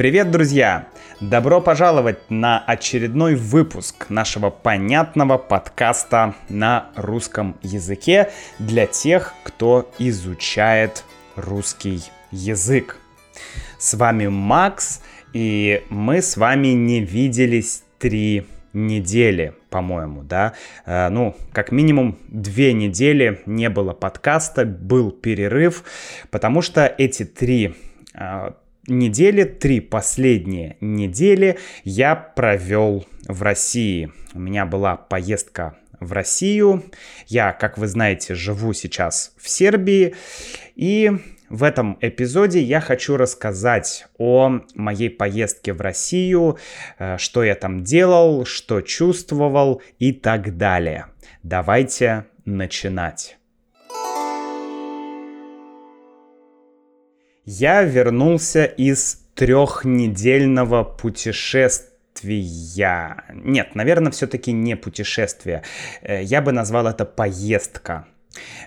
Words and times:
Привет, 0.00 0.30
друзья! 0.30 0.88
Добро 1.20 1.60
пожаловать 1.60 2.30
на 2.30 2.58
очередной 2.58 3.34
выпуск 3.34 4.06
нашего 4.08 4.48
понятного 4.48 5.36
подкаста 5.36 6.34
на 6.48 6.88
русском 6.96 7.58
языке 7.60 8.30
для 8.58 8.86
тех, 8.86 9.34
кто 9.44 9.92
изучает 9.98 11.04
русский 11.36 12.00
язык. 12.30 12.96
С 13.76 13.92
вами 13.92 14.28
Макс, 14.28 15.02
и 15.34 15.84
мы 15.90 16.22
с 16.22 16.38
вами 16.38 16.68
не 16.68 17.00
виделись 17.00 17.82
три 17.98 18.46
недели, 18.72 19.52
по-моему, 19.68 20.22
да. 20.22 20.54
Э, 20.86 21.10
ну, 21.10 21.36
как 21.52 21.72
минимум 21.72 22.16
две 22.28 22.72
недели 22.72 23.42
не 23.44 23.68
было 23.68 23.92
подкаста, 23.92 24.64
был 24.64 25.10
перерыв, 25.10 25.84
потому 26.30 26.62
что 26.62 26.86
эти 26.86 27.26
три 27.26 27.74
э, 28.14 28.52
недели, 28.86 29.44
три 29.44 29.80
последние 29.80 30.76
недели 30.80 31.58
я 31.84 32.14
провел 32.14 33.06
в 33.26 33.42
России. 33.42 34.12
У 34.34 34.38
меня 34.38 34.66
была 34.66 34.96
поездка 34.96 35.76
в 35.98 36.12
Россию. 36.12 36.84
Я, 37.26 37.52
как 37.52 37.78
вы 37.78 37.86
знаете, 37.86 38.34
живу 38.34 38.72
сейчас 38.72 39.34
в 39.36 39.48
Сербии. 39.48 40.14
И 40.74 41.10
в 41.50 41.64
этом 41.64 41.98
эпизоде 42.00 42.60
я 42.60 42.80
хочу 42.80 43.16
рассказать 43.16 44.06
о 44.18 44.60
моей 44.74 45.10
поездке 45.10 45.72
в 45.72 45.80
Россию, 45.80 46.58
э, 46.98 47.18
что 47.18 47.42
я 47.42 47.56
там 47.56 47.82
делал, 47.82 48.44
что 48.46 48.80
чувствовал 48.80 49.82
и 49.98 50.12
так 50.12 50.56
далее. 50.56 51.06
Давайте 51.42 52.26
начинать. 52.44 53.39
Я 57.44 57.82
вернулся 57.82 58.64
из 58.64 59.20
трехнедельного 59.34 60.84
путешествия. 60.84 61.90
Нет, 63.32 63.74
наверное, 63.74 64.12
все-таки 64.12 64.52
не 64.52 64.76
путешествие. 64.76 65.62
Э, 66.02 66.22
я 66.22 66.42
бы 66.42 66.52
назвал 66.52 66.86
это 66.86 67.06
поездка. 67.06 68.06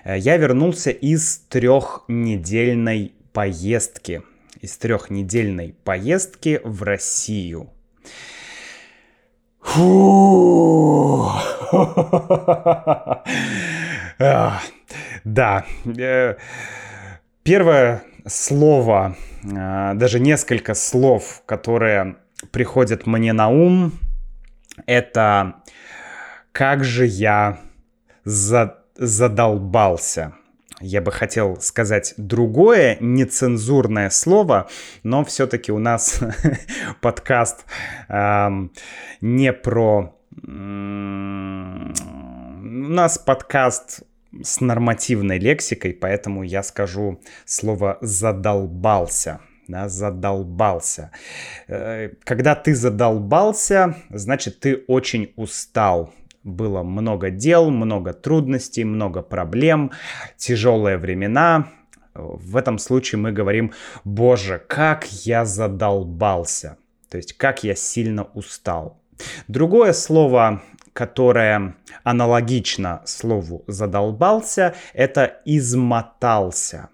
Э, 0.04 0.18
я 0.18 0.36
вернулся 0.36 0.90
из 0.90 1.38
трехнедельной 1.48 3.12
поездки. 3.32 4.22
Из 4.60 4.76
трехнедельной 4.76 5.76
поездки 5.84 6.60
в 6.64 6.82
Россию. 6.82 7.70
Фу. 9.60 11.30
Да. 15.24 15.66
Первое 17.44 18.02
слово, 18.26 19.16
а, 19.54 19.92
даже 19.92 20.18
несколько 20.18 20.72
слов, 20.72 21.42
которые 21.44 22.16
приходят 22.52 23.06
мне 23.06 23.34
на 23.34 23.50
ум, 23.50 23.92
это 24.86 25.56
«как 26.52 26.84
же 26.84 27.04
я 27.04 27.60
за... 28.24 28.78
задолбался». 28.96 30.32
Я 30.80 31.02
бы 31.02 31.12
хотел 31.12 31.60
сказать 31.60 32.14
другое, 32.16 32.96
нецензурное 33.00 34.08
слово, 34.08 34.70
но 35.02 35.22
все-таки 35.22 35.70
у 35.72 35.78
нас 35.78 36.20
подкаст 37.02 37.66
не 38.08 39.52
про... 39.52 40.18
У 40.42 40.46
нас 42.88 43.18
подкаст 43.18 44.02
с 44.42 44.60
нормативной 44.60 45.38
лексикой, 45.38 45.92
поэтому 45.92 46.42
я 46.42 46.62
скажу 46.62 47.20
слово 47.44 47.98
«задолбался». 48.00 49.40
Да, 49.66 49.88
задолбался. 49.88 51.10
Э, 51.68 52.10
когда 52.24 52.54
ты 52.54 52.74
задолбался, 52.74 53.96
значит, 54.10 54.60
ты 54.60 54.84
очень 54.88 55.32
устал. 55.36 56.12
Было 56.42 56.82
много 56.82 57.30
дел, 57.30 57.70
много 57.70 58.12
трудностей, 58.12 58.84
много 58.84 59.22
проблем, 59.22 59.90
тяжелые 60.36 60.98
времена. 60.98 61.70
В 62.12 62.58
этом 62.58 62.78
случае 62.78 63.20
мы 63.20 63.32
говорим, 63.32 63.72
боже, 64.04 64.62
как 64.68 65.10
я 65.24 65.46
задолбался. 65.46 66.76
То 67.08 67.16
есть, 67.16 67.32
как 67.32 67.64
я 67.64 67.74
сильно 67.74 68.24
устал. 68.34 69.00
Другое 69.48 69.92
слово 69.92 70.62
которое 70.94 71.76
аналогично 72.04 73.02
слову 73.04 73.64
задолбался, 73.66 74.74
это 74.94 75.40
измотался. 75.44 76.88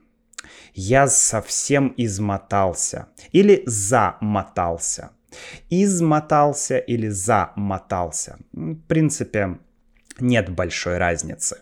Я 0.75 1.07
совсем 1.07 1.95
измотался 1.97 3.09
или 3.31 3.63
замотался. 3.67 5.11
Измотался 5.69 6.79
или 6.79 7.09
замотался. 7.09 8.39
В 8.53 8.77
принципе, 8.89 9.59
нет 10.19 10.51
большой 10.51 10.99
разницы. 10.99 11.59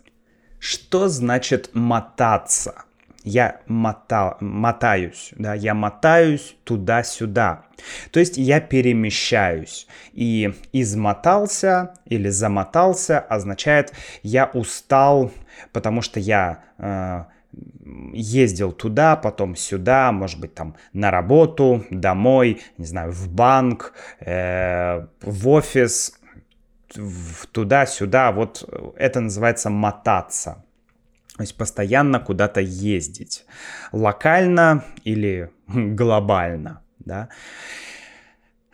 Что 0.58 1.08
значит 1.08 1.70
мотаться? 1.74 2.84
Я 3.28 3.60
мота, 3.66 4.36
мотаюсь, 4.40 5.32
да, 5.36 5.54
я 5.54 5.74
мотаюсь 5.74 6.56
туда-сюда. 6.64 7.64
То 8.10 8.20
есть 8.20 8.36
я 8.36 8.60
перемещаюсь. 8.60 9.86
И 10.12 10.52
измотался 10.72 11.94
или 12.06 12.28
замотался 12.28 13.20
означает 13.20 13.92
я 14.22 14.46
устал, 14.46 15.30
потому 15.72 16.02
что 16.02 16.18
я 16.18 16.64
э, 16.78 17.24
ездил 18.12 18.72
туда, 18.72 19.16
потом 19.16 19.56
сюда, 19.56 20.10
может 20.12 20.40
быть, 20.40 20.54
там 20.54 20.76
на 20.92 21.10
работу, 21.10 21.84
домой, 21.90 22.60
не 22.78 22.86
знаю, 22.86 23.12
в 23.12 23.28
банк, 23.28 23.92
э, 24.20 25.06
в 25.20 25.48
офис, 25.48 26.18
туда-сюда. 27.52 28.32
Вот 28.32 28.66
это 28.96 29.20
называется 29.20 29.70
мотаться. 29.70 30.64
То 31.38 31.42
есть 31.42 31.56
постоянно 31.56 32.18
куда-то 32.18 32.60
ездить. 32.60 33.46
Локально 33.92 34.84
или 35.04 35.52
глобально. 35.68 36.82
Да? 36.98 37.28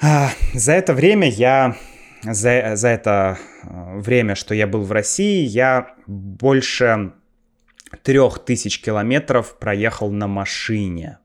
А, 0.01 0.31
за 0.55 0.73
это 0.73 0.95
время 0.95 1.29
я... 1.29 1.77
За, 2.23 2.75
за 2.75 2.89
это 2.89 3.37
э, 3.65 3.99
время, 3.99 4.35
что 4.35 4.55
я 4.55 4.67
был 4.67 4.83
в 4.83 4.93
России, 4.93 5.45
я 5.45 5.95
больше 6.07 7.13
трех 8.03 8.43
тысяч 8.47 8.81
километров 8.81 9.59
проехал 9.59 10.11
на 10.11 10.27
машине. 10.27 11.19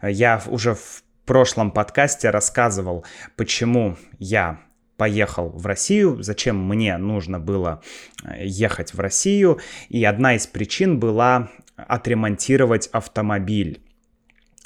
Я 0.00 0.40
уже 0.46 0.76
в 0.76 1.02
прошлом 1.24 1.72
подкасте 1.72 2.30
рассказывал, 2.30 3.04
почему 3.34 3.96
я 4.20 4.60
поехал 4.96 5.50
в 5.50 5.66
Россию, 5.66 6.22
зачем 6.22 6.62
мне 6.66 6.96
нужно 6.96 7.38
было 7.38 7.82
э, 8.24 8.46
ехать 8.46 8.94
в 8.94 9.00
Россию. 9.00 9.58
И 9.88 10.04
одна 10.04 10.34
из 10.34 10.46
причин 10.46 10.98
была 10.98 11.50
отремонтировать 11.76 12.88
автомобиль. 12.88 13.82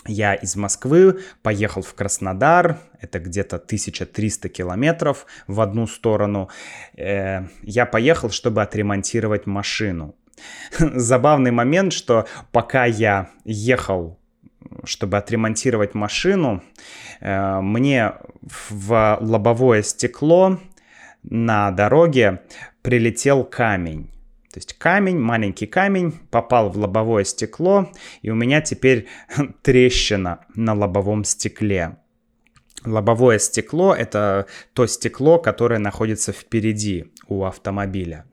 Я 0.07 0.35
из 0.35 0.57
Москвы 0.57 1.21
поехал 1.43 1.83
в 1.83 1.95
Краснодар, 1.95 2.79
это 3.01 3.19
где-то 3.19 3.57
1300 3.57 4.49
километров 4.49 5.27
в 5.47 5.61
одну 5.61 5.87
сторону. 5.87 6.49
Э, 6.97 7.47
я 7.63 7.87
поехал, 7.87 8.31
чтобы 8.31 8.63
отремонтировать 8.63 9.47
машину. 9.47 10.15
Забавный 10.79 11.51
момент, 11.51 11.93
что 11.93 12.27
пока 12.53 12.87
я 12.87 13.31
ехал 13.45 14.20
чтобы 14.85 15.17
отремонтировать 15.17 15.95
машину, 15.95 16.63
э, 17.21 17.61
мне 17.61 18.15
в 18.43 19.19
лобовое 19.21 19.83
стекло 19.83 20.59
на 21.23 21.71
дороге 21.71 22.43
прилетел 22.83 23.45
камень. 23.45 24.11
То 24.53 24.59
есть 24.59 24.75
камень, 24.75 25.19
маленький 25.19 25.67
камень 25.67 26.13
попал 26.31 26.71
в 26.71 26.77
лобовое 26.77 27.25
стекло, 27.25 27.91
и 28.23 28.31
у 28.31 28.35
меня 28.35 28.61
теперь 28.61 29.07
трещина 29.63 30.41
на 30.55 30.75
лобовом 30.75 31.25
стекле. 31.25 31.97
Лобовое 32.85 33.39
стекло— 33.39 33.95
это 33.99 34.47
то 34.73 34.87
стекло, 34.87 35.39
которое 35.39 35.79
находится 35.79 36.33
впереди 36.33 37.13
у 37.29 37.45
автомобиля. 37.45 38.25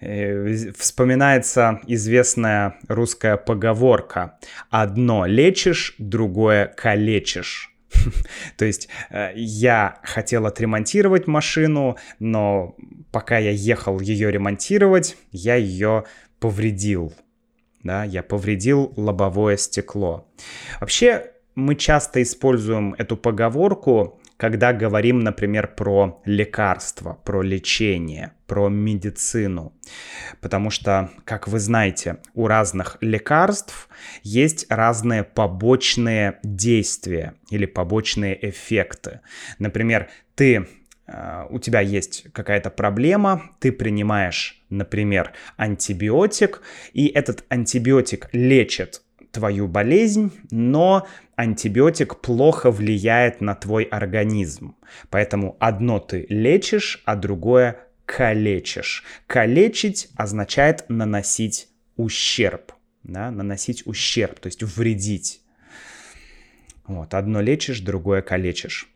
Э, 0.00 0.72
вспоминается 0.76 1.80
известная 1.86 2.76
русская 2.88 3.36
поговорка 3.36 4.38
«одно 4.70 5.26
лечишь, 5.26 5.94
другое 5.98 6.66
калечишь». 6.66 7.72
То 8.56 8.64
есть 8.64 8.88
э, 9.10 9.32
я 9.34 9.98
хотел 10.02 10.46
отремонтировать 10.46 11.26
машину, 11.26 11.96
но 12.18 12.76
пока 13.10 13.38
я 13.38 13.50
ехал 13.50 14.00
ее 14.00 14.30
ремонтировать, 14.30 15.16
я 15.30 15.56
ее 15.56 16.04
повредил. 16.40 17.14
Да, 17.82 18.04
я 18.04 18.22
повредил 18.22 18.92
лобовое 18.96 19.56
стекло. 19.56 20.28
Вообще, 20.80 21.30
мы 21.54 21.76
часто 21.76 22.20
используем 22.20 22.94
эту 22.98 23.16
поговорку, 23.16 24.20
когда 24.36 24.72
говорим, 24.72 25.20
например, 25.20 25.74
про 25.74 26.20
лекарства, 26.24 27.18
про 27.24 27.42
лечение, 27.42 28.32
про 28.46 28.68
медицину. 28.68 29.72
Потому 30.40 30.70
что, 30.70 31.10
как 31.24 31.48
вы 31.48 31.58
знаете, 31.58 32.18
у 32.34 32.46
разных 32.46 32.98
лекарств 33.00 33.88
есть 34.22 34.66
разные 34.68 35.24
побочные 35.24 36.38
действия 36.42 37.34
или 37.50 37.66
побочные 37.66 38.50
эффекты. 38.50 39.20
Например, 39.58 40.08
ты 40.34 40.66
э, 41.06 41.46
у 41.48 41.58
тебя 41.58 41.80
есть 41.80 42.26
какая-то 42.32 42.70
проблема, 42.70 43.50
ты 43.58 43.72
принимаешь, 43.72 44.62
например, 44.68 45.32
антибиотик, 45.56 46.60
и 46.92 47.06
этот 47.06 47.44
антибиотик 47.48 48.28
лечит 48.32 49.02
твою 49.32 49.68
болезнь, 49.68 50.32
но 50.50 51.06
антибиотик 51.36 52.20
плохо 52.20 52.70
влияет 52.70 53.40
на 53.40 53.54
твой 53.54 53.84
организм. 53.84 54.76
Поэтому 55.10 55.56
одно 55.60 55.98
ты 55.98 56.26
лечишь, 56.28 57.02
а 57.04 57.16
другое 57.16 57.80
калечишь. 58.06 59.04
Калечить 59.26 60.08
означает 60.16 60.84
наносить 60.88 61.68
ущерб. 61.96 62.72
Да? 63.02 63.30
Наносить 63.30 63.86
ущерб, 63.86 64.40
то 64.40 64.46
есть 64.46 64.62
вредить. 64.62 65.42
Вот, 66.86 67.14
одно 67.14 67.40
лечишь, 67.40 67.80
другое 67.80 68.22
калечишь. 68.22 68.88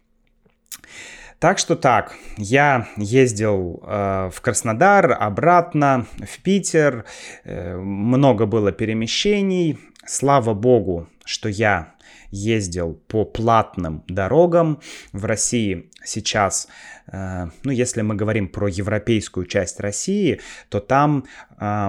Так 1.41 1.59
что 1.59 1.75
так, 1.75 2.15
я 2.37 2.87
ездил 2.99 3.83
э, 3.83 4.31
в 4.31 4.41
Краснодар, 4.43 5.17
обратно, 5.19 6.07
в 6.19 6.39
Питер, 6.43 7.07
э, 7.45 7.77
много 7.79 8.45
было 8.45 8.73
перемещений, 8.73 9.79
Слава 10.07 10.55
богу, 10.55 11.09
что 11.25 11.49
я 11.49 11.95
ездил 12.31 12.95
по 13.07 13.25
платным 13.25 14.03
дорогам. 14.09 14.81
В 15.13 15.25
России 15.25 15.91
сейчас, 16.05 16.69
э, 17.13 17.49
ну, 17.65 17.71
если 17.71 18.03
мы 18.03 18.15
говорим 18.15 18.49
про 18.49 18.69
европейскую 18.69 19.47
часть 19.47 19.81
России, 19.81 20.41
то 20.69 20.81
там 20.81 21.25
э, 21.59 21.89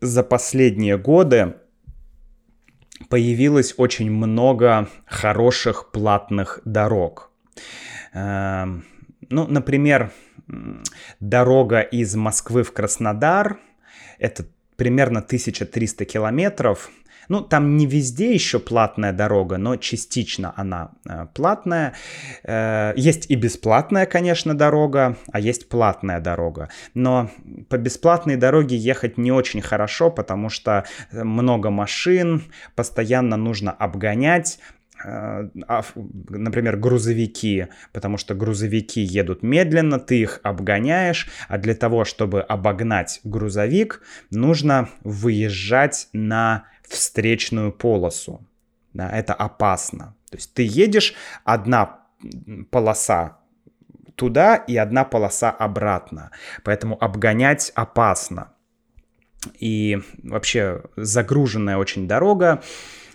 за 0.00 0.22
последние 0.22 0.98
годы 0.98 1.54
появилось 3.08 3.74
очень 3.76 4.10
много 4.10 4.88
хороших 5.06 5.92
платных 5.92 6.60
дорог. 6.64 7.30
Э, 8.12 8.66
ну, 9.30 9.46
например, 9.46 10.12
дорога 11.20 11.80
из 11.80 12.14
Москвы 12.16 12.64
в 12.64 12.72
Краснодар, 12.72 13.58
это 14.18 14.44
примерно 14.76 15.20
1300 15.20 16.04
километров, 16.04 16.90
ну, 17.28 17.40
там 17.40 17.76
не 17.76 17.86
везде 17.86 18.32
еще 18.32 18.58
платная 18.58 19.12
дорога, 19.12 19.56
но 19.56 19.76
частично 19.76 20.52
она 20.56 20.92
э, 21.08 21.26
платная. 21.34 21.94
Э, 22.42 22.92
есть 22.96 23.30
и 23.30 23.34
бесплатная, 23.34 24.06
конечно, 24.06 24.54
дорога, 24.54 25.16
а 25.32 25.40
есть 25.40 25.68
платная 25.68 26.20
дорога. 26.20 26.68
Но 26.94 27.30
по 27.68 27.78
бесплатной 27.78 28.36
дороге 28.36 28.76
ехать 28.76 29.18
не 29.18 29.32
очень 29.32 29.62
хорошо, 29.62 30.10
потому 30.10 30.48
что 30.48 30.84
много 31.12 31.70
машин, 31.70 32.42
постоянно 32.74 33.36
нужно 33.36 33.72
обгонять 33.72 34.58
э, 34.58 34.83
например, 35.04 36.76
грузовики, 36.76 37.66
потому 37.92 38.16
что 38.16 38.34
грузовики 38.34 39.00
едут 39.00 39.42
медленно, 39.42 39.98
ты 39.98 40.20
их 40.20 40.40
обгоняешь, 40.42 41.28
а 41.48 41.58
для 41.58 41.74
того, 41.74 42.04
чтобы 42.04 42.40
обогнать 42.40 43.20
грузовик, 43.24 44.02
нужно 44.30 44.88
выезжать 45.02 46.08
на 46.12 46.64
встречную 46.88 47.72
полосу. 47.72 48.46
Да, 48.92 49.10
это 49.10 49.34
опасно. 49.34 50.14
То 50.30 50.36
есть 50.36 50.54
ты 50.54 50.62
едешь, 50.62 51.14
одна 51.44 52.00
полоса 52.70 53.38
туда 54.14 54.56
и 54.56 54.76
одна 54.76 55.04
полоса 55.04 55.50
обратно. 55.50 56.30
Поэтому 56.62 56.96
обгонять 57.02 57.72
опасно. 57.74 58.52
И 59.58 60.00
вообще 60.22 60.82
загруженная 60.96 61.76
очень 61.76 62.08
дорога. 62.08 62.62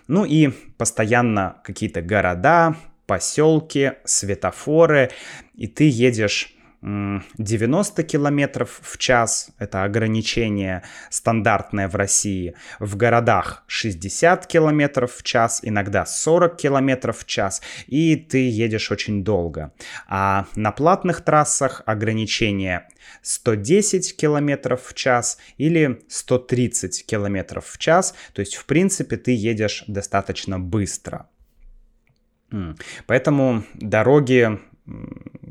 Ну 0.10 0.26
и 0.26 0.48
постоянно 0.78 1.62
какие-то 1.64 2.02
города, 2.02 2.76
поселки, 3.06 3.92
светофоры. 4.06 5.12
И 5.54 5.68
ты 5.68 5.88
едешь 5.88 6.56
90 6.82 8.04
километров 8.04 8.80
в 8.82 8.98
час, 8.98 9.50
это 9.58 9.84
ограничение 9.84 10.84
стандартное 11.10 11.90
в 11.90 11.96
России, 11.96 12.56
в 12.80 12.96
городах 12.96 13.64
60 13.68 14.48
километров 14.48 15.14
в 15.14 15.24
час, 15.24 15.60
иногда 15.62 16.06
40 16.06 16.56
километров 16.56 17.20
в 17.20 17.26
час, 17.26 17.62
и 17.88 18.16
ты 18.16 18.50
едешь 18.50 18.92
очень 18.92 19.24
долго. 19.24 19.74
А 20.08 20.46
на 20.56 20.72
платных 20.72 21.22
трассах 21.22 21.84
ограничение 21.86 22.88
110 23.24 24.16
километров 24.16 24.86
в 24.86 24.94
час 24.94 25.38
или 25.58 26.00
130 26.08 27.06
километров 27.06 27.66
в 27.68 27.78
час, 27.78 28.16
то 28.34 28.40
есть 28.40 28.56
в 28.56 28.66
принципе 28.66 29.18
ты 29.18 29.32
едешь 29.32 29.84
достаточно 29.88 30.60
быстро. 30.60 31.28
Поэтому 33.06 33.64
дороги 33.76 34.60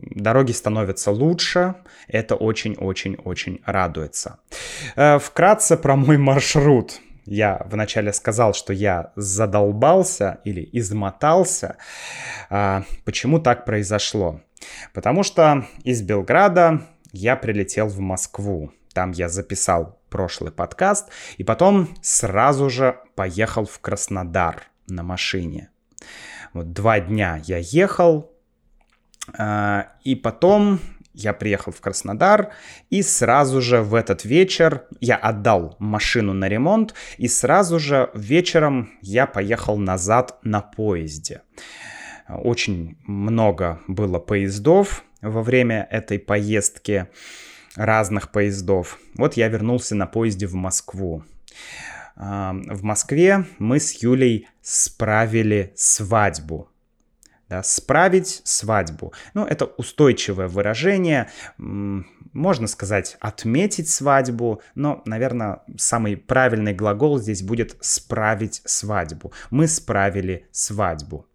дороги 0.02 0.52
становятся 0.52 1.10
лучше, 1.10 1.74
это 2.06 2.34
очень-очень-очень 2.34 3.60
радуется. 3.64 4.38
Э, 4.96 5.18
вкратце 5.18 5.76
про 5.76 5.96
мой 5.96 6.18
маршрут. 6.18 7.00
Я 7.24 7.66
вначале 7.70 8.12
сказал, 8.14 8.54
что 8.54 8.72
я 8.72 9.12
задолбался 9.14 10.40
или 10.44 10.66
измотался. 10.72 11.76
А, 12.48 12.84
почему 13.04 13.38
так 13.38 13.66
произошло? 13.66 14.40
Потому 14.94 15.22
что 15.22 15.66
из 15.84 16.00
Белграда 16.00 16.86
я 17.12 17.36
прилетел 17.36 17.88
в 17.88 18.00
Москву. 18.00 18.72
Там 18.94 19.10
я 19.10 19.28
записал 19.28 20.00
прошлый 20.08 20.52
подкаст 20.52 21.10
и 21.36 21.44
потом 21.44 21.88
сразу 22.00 22.70
же 22.70 22.98
поехал 23.14 23.66
в 23.66 23.78
Краснодар 23.80 24.62
на 24.86 25.02
машине. 25.02 25.68
Вот 26.54 26.72
два 26.72 26.98
дня 26.98 27.40
я 27.44 27.58
ехал, 27.58 28.32
и 30.04 30.14
потом 30.14 30.80
я 31.18 31.32
приехал 31.32 31.72
в 31.72 31.80
Краснодар, 31.80 32.52
и 32.90 33.02
сразу 33.02 33.60
же 33.60 33.82
в 33.82 33.94
этот 33.94 34.24
вечер 34.24 34.84
я 35.00 35.16
отдал 35.16 35.74
машину 35.80 36.32
на 36.32 36.48
ремонт, 36.48 36.94
и 37.18 37.26
сразу 37.26 37.78
же 37.78 38.10
вечером 38.14 38.90
я 39.02 39.26
поехал 39.26 39.76
назад 39.78 40.38
на 40.42 40.60
поезде. 40.60 41.42
Очень 42.28 42.98
много 43.04 43.80
было 43.88 44.18
поездов 44.18 45.04
во 45.20 45.42
время 45.42 45.88
этой 45.90 46.18
поездки, 46.18 47.08
разных 47.74 48.30
поездов. 48.30 48.98
Вот 49.16 49.34
я 49.34 49.48
вернулся 49.48 49.94
на 49.94 50.06
поезде 50.06 50.46
в 50.46 50.54
Москву. 50.54 51.24
А, 52.16 52.52
в 52.52 52.82
Москве 52.84 53.44
мы 53.58 53.80
с 53.80 54.02
Юлей 54.02 54.48
справили 54.60 55.72
свадьбу 55.74 56.68
да, 57.48 57.62
справить 57.62 58.42
свадьбу. 58.44 59.12
Ну, 59.34 59.44
это 59.44 59.64
устойчивое 59.64 60.48
выражение, 60.48 61.30
можно 61.56 62.66
сказать, 62.66 63.16
отметить 63.20 63.88
свадьбу, 63.88 64.62
но, 64.74 65.02
наверное, 65.06 65.62
самый 65.76 66.16
правильный 66.16 66.74
глагол 66.74 67.18
здесь 67.18 67.42
будет 67.42 67.76
справить 67.80 68.62
свадьбу. 68.64 69.32
Мы 69.50 69.66
справили 69.66 70.46
свадьбу. 70.52 71.26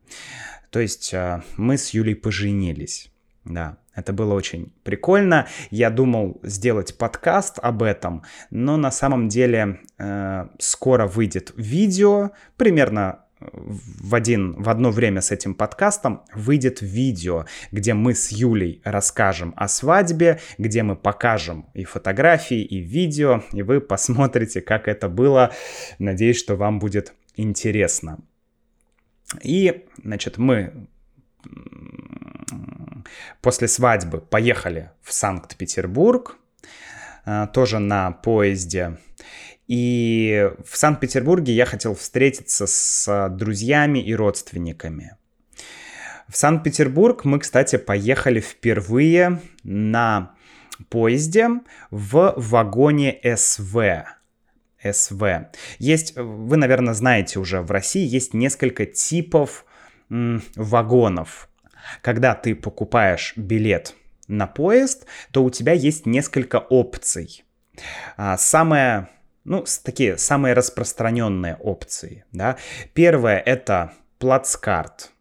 То 0.70 0.80
есть 0.80 1.14
э, 1.14 1.42
мы 1.58 1.78
с 1.78 1.90
Юлей 1.90 2.16
поженились. 2.16 3.12
Да, 3.46 3.78
это 3.94 4.14
было 4.14 4.34
очень 4.34 4.74
прикольно. 4.84 5.48
Я 5.70 5.90
думал 5.90 6.40
сделать 6.44 6.98
подкаст 6.98 7.60
об 7.62 7.84
этом, 7.84 8.24
но 8.50 8.78
на 8.78 8.90
самом 8.90 9.28
деле 9.28 9.82
э, 9.98 10.48
скоро 10.60 11.06
выйдет 11.06 11.54
видео, 11.58 12.32
примерно 12.58 13.23
в, 13.52 14.16
один, 14.16 14.62
в 14.62 14.70
одно 14.70 14.92
время 14.92 15.22
с 15.22 15.32
этим 15.32 15.56
подкастом 15.56 16.24
выйдет 16.34 16.82
видео, 16.82 17.46
где 17.72 17.94
мы 17.94 18.14
с 18.14 18.32
Юлей 18.32 18.82
расскажем 18.84 19.54
о 19.58 19.68
свадьбе, 19.68 20.40
где 20.58 20.84
мы 20.84 20.96
покажем 20.96 21.68
и 21.74 21.84
фотографии, 21.84 22.62
и 22.62 22.80
видео, 22.80 23.44
и 23.52 23.62
вы 23.62 23.82
посмотрите, 23.82 24.62
как 24.62 24.88
это 24.88 25.10
было. 25.10 25.52
Надеюсь, 26.00 26.38
что 26.38 26.56
вам 26.56 26.80
будет 26.80 27.14
интересно. 27.36 28.20
И, 29.42 29.86
значит, 30.04 30.38
мы 30.38 30.88
после 33.42 33.68
свадьбы 33.68 34.20
поехали 34.20 34.92
в 35.02 35.14
Санкт-Петербург, 35.14 36.38
э, 37.26 37.48
тоже 37.54 37.80
на 37.80 38.12
поезде. 38.12 38.98
И 39.68 40.50
в 40.66 40.78
Санкт-Петербурге 40.78 41.54
я 41.54 41.66
хотел 41.66 41.96
встретиться 41.96 42.68
с 42.68 43.30
друзьями 43.30 44.00
и 44.00 44.14
родственниками. 44.14 45.16
В 46.28 46.36
Санкт-Петербург 46.36 47.26
мы, 47.26 47.40
кстати, 47.40 47.78
поехали 47.78 48.40
впервые 48.40 49.42
на 49.64 50.36
поезде 50.90 51.50
в 51.92 52.34
вагоне 52.38 53.20
СВ. 53.36 54.06
СВ. 54.84 55.48
Есть, 55.80 56.16
вы, 56.18 56.58
наверное, 56.58 56.94
знаете 56.94 57.40
уже, 57.40 57.62
в 57.62 57.72
России 57.72 58.06
есть 58.06 58.34
несколько 58.34 58.86
типов 58.86 59.66
м, 60.10 60.44
вагонов. 60.56 61.50
когда 62.02 62.34
ты 62.34 62.56
покупаешь 62.56 63.34
билет 63.36 63.96
на 64.28 64.48
поезд, 64.48 65.06
то 65.32 65.44
у 65.44 65.50
тебя 65.50 65.74
есть 65.74 66.06
несколько 66.06 66.60
опций. 66.60 67.44
А, 68.18 68.38
самое 68.38 69.10
ну, 69.44 69.66
такие 69.84 70.18
самые 70.18 70.54
распространенные 70.54 71.56
опции. 71.56 72.26
Да? 72.32 72.58
Первое 72.94 73.40
это 73.40 73.94
плацкарт. 74.20 75.12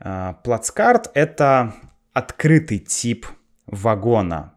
А, 0.00 0.34
плацкарт 0.34 1.10
это 1.14 1.74
открытый 2.12 2.78
тип 2.78 3.26
вагона. 3.66 4.54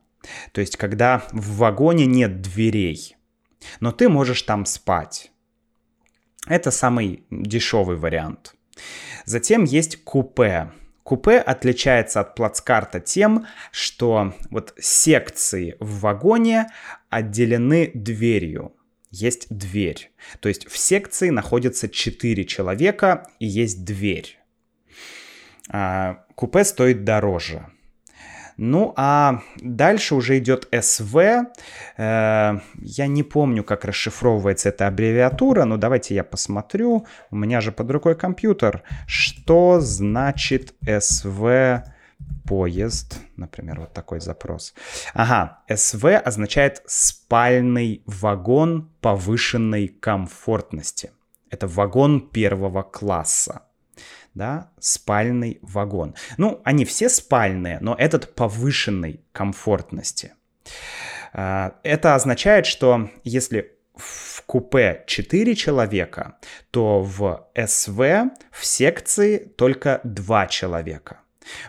То 0.52 0.62
есть, 0.62 0.78
когда 0.78 1.24
в 1.32 1.58
вагоне 1.58 2.06
нет 2.06 2.42
дверей, 2.42 3.16
но 3.80 3.92
ты 3.92 4.10
можешь 4.10 4.44
там 4.44 4.66
спать. 4.66 5.32
Это 6.48 6.72
самый 6.72 7.26
дешевый 7.30 7.98
вариант. 7.98 8.56
Затем 9.26 9.64
есть 9.64 10.04
купе. 10.04 10.72
Купе 11.10 11.40
отличается 11.40 12.20
от 12.20 12.36
плацкарта 12.36 13.00
тем, 13.00 13.48
что 13.72 14.36
вот 14.52 14.76
секции 14.78 15.76
в 15.80 16.02
вагоне 16.02 16.68
отделены 17.10 17.90
дверью. 17.96 18.76
Есть 19.10 19.48
дверь. 19.50 20.12
То 20.40 20.50
есть 20.50 20.70
в 20.70 20.78
секции 20.78 21.32
находится 21.32 21.90
4 21.90 22.46
человека 22.46 23.28
и 23.40 23.48
есть 23.48 23.84
дверь. 23.84 24.38
А, 25.72 26.26
купе 26.36 26.64
стоит 26.64 27.06
дороже. 27.06 27.66
Ну 28.62 28.94
а 28.98 29.42
дальше 29.62 30.16
уже 30.16 30.38
идет 30.38 30.68
СВ. 30.82 31.16
Э, 31.16 32.60
я 32.76 33.08
не 33.08 33.24
помню, 33.24 33.64
как 33.64 33.86
расшифровывается 33.86 34.68
эта 34.68 34.88
аббревиатура, 34.88 35.64
но 35.64 35.78
давайте 35.78 36.14
я 36.14 36.26
посмотрю. 36.26 37.06
У 37.32 37.38
меня 37.38 37.62
же 37.62 37.72
под 37.72 37.90
рукой 37.90 38.16
компьютер. 38.16 38.84
Что 39.08 39.80
значит 39.80 40.74
СВ? 40.86 41.84
поезд, 42.46 43.20
например, 43.38 43.80
вот 43.80 43.94
такой 43.94 44.20
запрос. 44.20 44.74
Ага, 45.14 45.60
СВ 45.74 46.06
означает 46.06 46.82
спальный 46.88 48.02
вагон 48.08 48.90
повышенной 49.02 49.88
комфортности. 49.88 51.12
Это 51.52 51.68
вагон 51.68 52.20
первого 52.20 52.82
класса 52.82 53.62
да, 54.34 54.72
спальный 54.80 55.60
вагон. 55.62 56.16
Ну, 56.38 56.62
они 56.64 56.86
все 56.86 57.10
спальные, 57.10 57.80
но 57.82 57.96
этот 57.96 58.36
повышенной 58.36 59.22
комфортности. 59.32 60.34
А, 61.34 61.76
это 61.84 62.16
означает, 62.16 62.66
что 62.66 63.10
если 63.24 63.74
в 63.96 64.44
купе 64.44 65.04
4 65.08 65.56
человека, 65.56 66.38
то 66.72 67.02
в 67.02 67.48
СВ 67.68 68.32
в 68.52 68.66
секции 68.66 69.38
только 69.38 70.02
2 70.04 70.48
человека. 70.48 71.20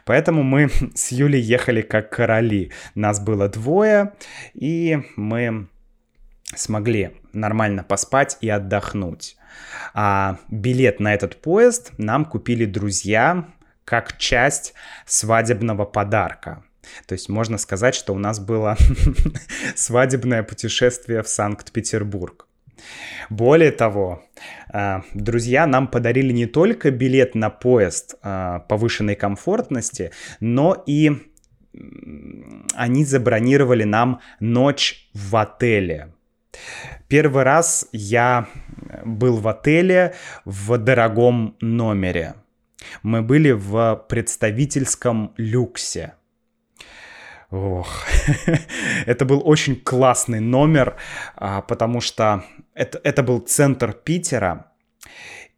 Поэтому 0.04 0.42
мы 0.42 0.70
с 0.94 1.12
Юлей 1.12 1.40
ехали 1.40 1.82
как 1.82 2.10
короли. 2.10 2.72
Нас 2.94 3.20
было 3.20 3.48
двое, 3.48 4.12
и 4.54 4.98
мы 5.16 5.68
смогли 6.54 7.16
нормально 7.32 7.84
поспать 7.84 8.38
и 8.40 8.48
отдохнуть. 8.48 9.36
А 9.94 10.38
билет 10.48 11.00
на 11.00 11.14
этот 11.14 11.40
поезд 11.40 11.92
нам 11.98 12.24
купили 12.24 12.64
друзья 12.64 13.48
как 13.84 14.18
часть 14.18 14.74
свадебного 15.06 15.84
подарка. 15.84 16.62
То 17.06 17.14
есть 17.14 17.28
можно 17.28 17.58
сказать, 17.58 17.94
что 17.94 18.14
у 18.14 18.18
нас 18.18 18.38
было 18.40 18.76
свадебное 19.74 20.42
путешествие 20.42 21.22
в 21.22 21.28
Санкт-Петербург. 21.28 22.46
Более 23.28 23.70
того, 23.70 24.24
а, 24.72 25.02
друзья 25.12 25.66
нам 25.66 25.88
подарили 25.88 26.32
не 26.32 26.46
только 26.46 26.90
билет 26.90 27.34
на 27.34 27.50
поезд 27.50 28.14
а, 28.22 28.60
повышенной 28.60 29.14
комфортности, 29.14 30.12
но 30.40 30.82
и 30.86 31.12
они 32.74 33.04
забронировали 33.04 33.84
нам 33.84 34.20
ночь 34.40 35.08
в 35.14 35.36
отеле. 35.36 36.12
Первый 37.08 37.44
раз 37.44 37.88
я 37.92 38.48
был 39.04 39.36
в 39.36 39.48
отеле 39.48 40.14
в 40.44 40.78
дорогом 40.78 41.56
номере. 41.60 42.34
Мы 43.02 43.22
были 43.22 43.50
в 43.50 44.04
представительском 44.08 45.34
люксе. 45.36 46.14
Ох, 47.50 48.04
это 49.06 49.24
был 49.24 49.42
очень 49.44 49.76
классный 49.76 50.40
номер, 50.40 50.96
а, 51.34 51.62
потому 51.62 52.00
что 52.00 52.44
это, 52.74 53.00
это 53.02 53.22
был 53.22 53.40
центр 53.40 53.92
Питера. 53.92 54.72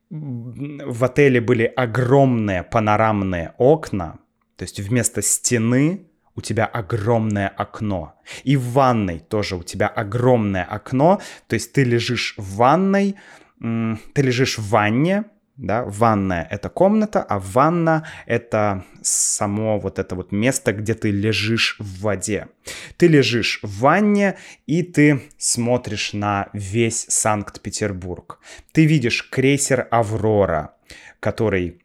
В 0.09 1.05
отеле 1.05 1.41
были 1.41 1.65
огромные 1.65 2.62
панорамные 2.62 3.55
окна, 3.59 4.19
то 4.57 4.62
есть 4.62 4.81
вместо 4.81 5.23
стены 5.23 6.07
у 6.35 6.41
тебя 6.41 6.67
огромное 6.67 7.49
окно. 7.49 8.15
И 8.45 8.57
в 8.57 8.73
ванной 8.73 9.19
тоже 9.19 9.57
у 9.57 9.62
тебя 9.62 9.87
огромное 9.87 10.65
окно. 10.65 11.21
То 11.47 11.55
есть 11.55 11.73
ты 11.73 11.85
лежишь 11.85 12.35
в 12.37 12.57
ванной, 12.57 13.17
ты 13.61 14.23
лежишь 14.23 14.59
в 14.59 14.69
ванне, 14.69 15.25
да, 15.57 15.85
ванная— 15.85 16.49
это 16.51 16.71
комната, 16.71 17.23
а 17.23 17.39
ванна— 17.39 18.07
это 18.27 18.85
само 19.03 19.79
вот 19.79 19.99
это 19.99 20.15
вот 20.15 20.33
место, 20.33 20.73
где 20.73 20.95
ты 20.95 21.11
лежишь 21.11 21.77
в 21.79 22.01
воде. 22.01 22.49
Ты 22.97 23.07
лежишь 23.07 23.61
в 23.62 23.81
ванне, 23.81 24.39
и 24.67 24.83
ты 24.83 25.23
смотришь 25.37 26.15
на 26.15 26.49
весь 26.55 27.05
Санкт-Петербург. 27.09 28.41
Ты 28.73 28.87
видишь 28.87 29.29
крейсер 29.29 29.87
«Аврора», 29.91 30.75
который 31.21 31.82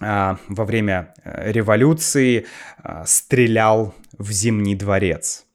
во 0.00 0.64
время 0.64 1.14
э, 1.22 1.52
революции 1.52 2.46
а, 2.82 3.04
стрелял 3.06 3.94
в 4.18 4.30
Зимний 4.32 4.74
дворец. 4.74 5.46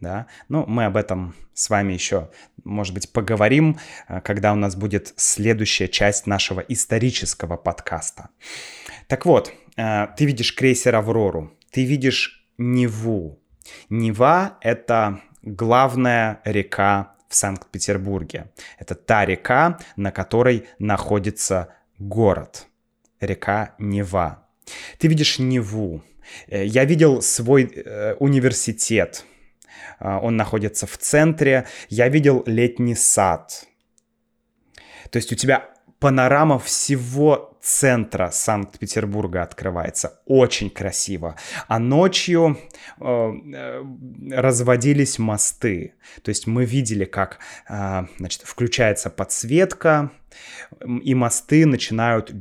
Да? 0.00 0.26
Ну, 0.48 0.66
мы 0.66 0.84
об 0.84 0.96
этом 0.96 1.34
с 1.54 1.70
вами 1.70 1.94
еще, 1.94 2.30
может 2.64 2.92
быть, 2.92 3.10
поговорим, 3.10 3.78
а, 4.06 4.20
когда 4.20 4.52
у 4.52 4.56
нас 4.56 4.76
будет 4.76 5.14
следующая 5.16 5.88
часть 5.88 6.26
нашего 6.26 6.60
исторического 6.60 7.56
подкаста. 7.56 8.28
Так 9.08 9.24
вот, 9.24 9.52
ты 9.76 10.24
видишь 10.24 10.54
крейсер 10.54 10.96
«Аврору», 10.96 11.52
ты 11.70 11.84
видишь 11.84 12.44
Неву. 12.58 13.38
Нева— 13.88 14.58
это 14.62 15.20
главная 15.42 16.40
река 16.44 17.14
в 17.28 17.34
Санкт-Петербурге. 17.36 18.50
Это 18.78 18.94
та 18.94 19.24
река, 19.24 19.78
на 19.94 20.10
которой 20.10 20.66
находится 20.78 21.68
город 21.98 22.66
река 23.20 23.74
Нева. 23.78 24.46
Ты 24.98 25.08
видишь 25.08 25.38
Неву. 25.38 26.02
Э, 26.48 26.64
я 26.64 26.84
видел 26.84 27.22
свой 27.22 27.64
э, 27.64 28.14
университет. 28.14 29.24
Э, 30.00 30.18
он 30.22 30.36
находится 30.36 30.86
в 30.86 30.96
центре. 30.98 31.66
Я 31.88 32.08
видел 32.08 32.42
летний 32.46 32.94
сад. 32.94 33.66
То 35.10 35.18
есть 35.18 35.32
у 35.32 35.36
тебя 35.36 35.70
панорама 35.98 36.58
всего 36.58 37.56
центра 37.62 38.30
Санкт-Петербурга 38.30 39.42
открывается. 39.42 40.20
Очень 40.24 40.70
красиво. 40.70 41.36
А 41.66 41.78
ночью 41.78 42.58
э, 43.00 43.82
разводились 44.30 45.18
мосты. 45.18 45.94
То 46.22 46.28
есть 46.28 46.46
мы 46.46 46.64
видели, 46.64 47.04
как 47.04 47.38
э, 47.68 48.04
значит, 48.18 48.42
включается 48.42 49.10
подсветка, 49.10 50.12
и 51.02 51.14
мосты 51.14 51.66
начинают 51.66 52.32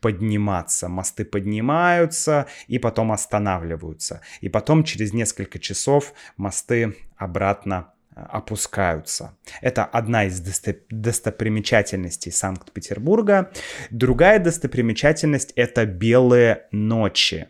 подниматься. 0.00 0.88
Мосты 0.88 1.24
поднимаются 1.24 2.46
и 2.68 2.78
потом 2.78 3.12
останавливаются. 3.12 4.20
И 4.40 4.48
потом 4.48 4.84
через 4.84 5.12
несколько 5.12 5.58
часов 5.58 6.12
мосты 6.36 6.96
обратно 7.16 7.92
э, 8.14 8.20
опускаются. 8.20 9.36
Это 9.60 9.84
одна 9.84 10.24
из 10.24 10.40
достопримечательностей 10.40 12.32
Санкт-Петербурга. 12.32 13.50
Другая 13.90 14.38
достопримечательность— 14.38 15.52
это 15.56 15.86
белые 15.86 16.66
ночи. 16.70 17.48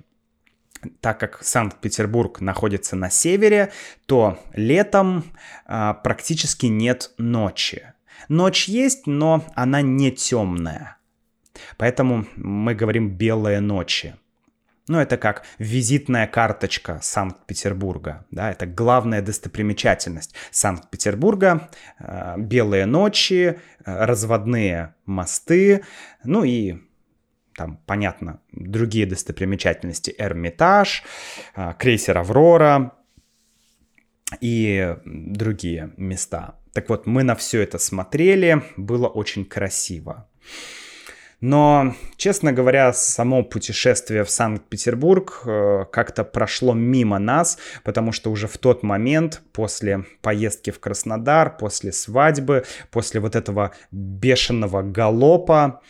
Так 1.00 1.18
как 1.18 1.42
Санкт-Петербург 1.42 2.40
находится 2.40 2.96
на 2.96 3.10
севере, 3.10 3.72
то 4.06 4.38
летом 4.52 5.24
а, 5.66 5.94
практически 5.94 6.66
нет 6.66 7.12
ночи. 7.16 7.93
Ночь 8.28 8.68
есть, 8.68 9.06
но 9.06 9.44
она 9.54 9.82
не 9.82 10.10
темная. 10.10 10.98
Поэтому 11.76 12.26
мы 12.36 12.74
говорим 12.74 13.10
«белые 13.10 13.60
ночи». 13.60 14.14
Ну, 14.86 14.98
это 14.98 15.16
как 15.16 15.44
визитная 15.58 16.26
карточка 16.26 16.98
Санкт-Петербурга, 17.00 18.26
да, 18.30 18.50
это 18.50 18.66
главная 18.66 19.22
достопримечательность 19.22 20.34
Санкт-Петербурга, 20.50 21.70
э, 21.98 22.34
белые 22.36 22.84
ночи, 22.84 23.58
э, 23.86 24.04
разводные 24.04 24.94
мосты, 25.06 25.84
ну 26.22 26.44
и 26.44 26.80
там, 27.56 27.78
понятно, 27.86 28.40
другие 28.52 29.06
достопримечательности, 29.06 30.14
Эрмитаж, 30.18 31.02
э, 31.56 31.72
крейсер 31.78 32.18
Аврора 32.18 32.92
и 34.40 34.96
другие 35.06 35.94
места. 35.96 36.56
Так 36.74 36.88
вот, 36.88 37.06
мы 37.06 37.22
на 37.22 37.36
все 37.36 37.62
это 37.62 37.78
смотрели, 37.78 38.62
было 38.76 39.06
очень 39.06 39.44
красиво. 39.44 40.28
Но, 41.40 41.94
честно 42.16 42.52
говоря, 42.52 42.92
само 42.92 43.44
путешествие 43.44 44.24
в 44.24 44.30
Санкт-Петербург 44.30 45.42
э, 45.44 45.84
как-то 45.92 46.24
прошло 46.24 46.74
мимо 46.74 47.18
нас, 47.18 47.58
потому 47.84 48.12
что 48.12 48.30
уже 48.30 48.48
в 48.48 48.58
тот 48.58 48.82
момент, 48.82 49.42
после 49.52 50.04
поездки 50.20 50.70
в 50.70 50.80
Краснодар, 50.80 51.56
после 51.56 51.92
свадьбы, 51.92 52.64
после 52.90 53.20
вот 53.20 53.36
этого 53.36 53.72
бешеного 53.92 54.82
галопа, 54.82 55.80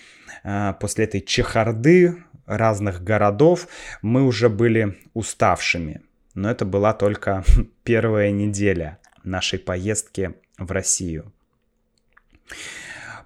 э, 0.43 0.75
после 0.81 1.05
этой 1.05 1.23
чехарды 1.23 2.25
разных 2.47 3.03
городов, 3.03 3.69
мы 4.03 4.25
уже 4.25 4.51
были 4.51 4.99
уставшими. 5.15 6.03
Но 6.35 6.51
это 6.51 6.67
была 6.67 6.93
только 6.93 7.45
первая 7.85 8.33
неделя 8.33 8.99
нашей 9.23 9.59
поездки 9.59 10.35
в 10.59 10.71
Россию. 10.71 11.33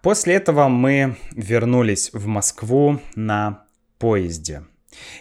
После 0.02 0.34
этого 0.34 0.68
мы 0.68 1.16
вернулись 1.32 2.10
в 2.12 2.26
Москву 2.26 3.00
на 3.14 3.64
поезде. 3.98 4.62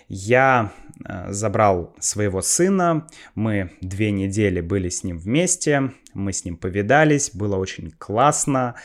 Я 0.07 0.71
э, 1.03 1.31
забрал 1.31 1.95
своего 1.99 2.41
сына, 2.41 3.07
мы 3.35 3.71
две 3.81 4.11
недели 4.11 4.61
были 4.61 4.89
с 4.89 5.03
ним 5.03 5.17
вместе, 5.17 5.91
мы 6.13 6.33
с 6.33 6.45
ним 6.45 6.57
повидались, 6.57 7.31
было 7.33 7.57
очень 7.57 7.91
классно, 7.91 8.75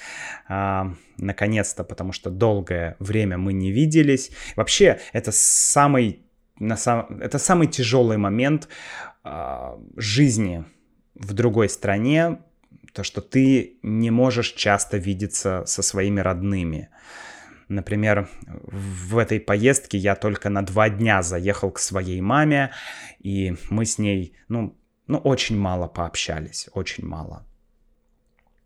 а, 0.48 0.92
наконец-то, 1.16 1.84
потому 1.84 2.12
что 2.12 2.30
долгое 2.30 2.96
время 2.98 3.38
мы 3.38 3.52
не 3.52 3.70
виделись. 3.70 4.30
Вообще, 4.56 5.00
это 5.12 5.32
самый, 5.32 6.26
на 6.58 6.76
сам, 6.76 7.18
это 7.20 7.38
самый 7.38 7.68
тяжелый 7.68 8.18
момент 8.18 8.68
а, 9.24 9.78
жизни 9.96 10.64
в 11.14 11.32
другой 11.32 11.68
стране, 11.68 12.38
то, 12.92 13.02
что 13.02 13.20
ты 13.20 13.78
не 13.82 14.10
можешь 14.10 14.52
часто 14.52 14.96
видеться 14.98 15.64
со 15.66 15.82
своими 15.82 16.20
родными. 16.20 16.88
Например, 17.68 18.28
в 18.46 19.16
этой 19.16 19.40
поездке 19.40 19.96
я 19.96 20.14
только 20.14 20.50
на 20.50 20.62
два 20.62 20.90
дня 20.90 21.22
заехал 21.22 21.70
к 21.70 21.78
своей 21.78 22.20
маме, 22.20 22.72
и 23.18 23.56
мы 23.70 23.86
с 23.86 23.98
ней, 23.98 24.36
ну, 24.48 24.76
ну 25.06 25.18
очень 25.18 25.58
мало 25.58 25.86
пообщались, 25.86 26.68
очень 26.74 27.06
мало. 27.06 27.46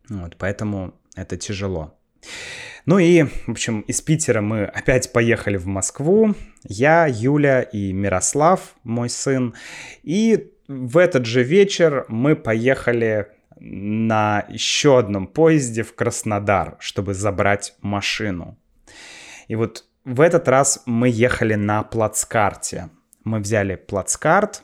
Вот, 0.08 0.36
поэтому 0.36 0.94
это 1.14 1.36
тяжело. 1.36 1.98
Ну 2.84 2.98
и, 2.98 3.24
в 3.24 3.50
общем, 3.50 3.80
из 3.80 4.00
Питера 4.00 4.40
мы 4.40 4.64
опять 4.64 5.12
поехали 5.12 5.56
в 5.56 5.66
Москву. 5.66 6.34
Я, 6.64 7.06
Юля 7.06 7.62
и 7.62 7.92
Мирослав, 7.92 8.76
мой 8.84 9.08
сын. 9.08 9.54
И 10.02 10.52
в 10.68 10.98
этот 10.98 11.26
же 11.26 11.42
вечер 11.42 12.06
мы 12.08 12.36
поехали 12.36 13.28
на 13.58 14.44
еще 14.48 14.98
одном 14.98 15.26
поезде 15.26 15.82
в 15.82 15.94
Краснодар, 15.94 16.76
чтобы 16.78 17.14
забрать 17.14 17.74
машину. 17.80 18.58
И 19.48 19.54
вот 19.54 19.84
в 20.04 20.20
этот 20.20 20.48
раз 20.48 20.82
мы 20.86 21.08
ехали 21.08 21.54
на 21.54 21.82
плацкарте. 21.82 22.90
Мы 23.24 23.40
взяли 23.40 23.74
плацкарт, 23.74 24.62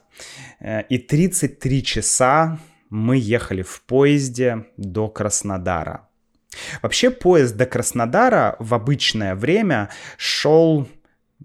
э, 0.61 0.82
и 0.82 0.99
33 0.99 1.82
часа 1.82 2.58
мы 2.90 3.16
ехали 3.16 3.62
в 3.62 3.82
поезде 3.82 4.66
до 4.76 5.08
Краснодара. 5.08 6.08
Вообще 6.82 7.11
поезд 7.11 7.56
до 7.56 7.66
Краснодара 7.66 8.56
в 8.58 8.75
обычное 8.75 9.34
время 9.34 9.88
шел 10.16 10.87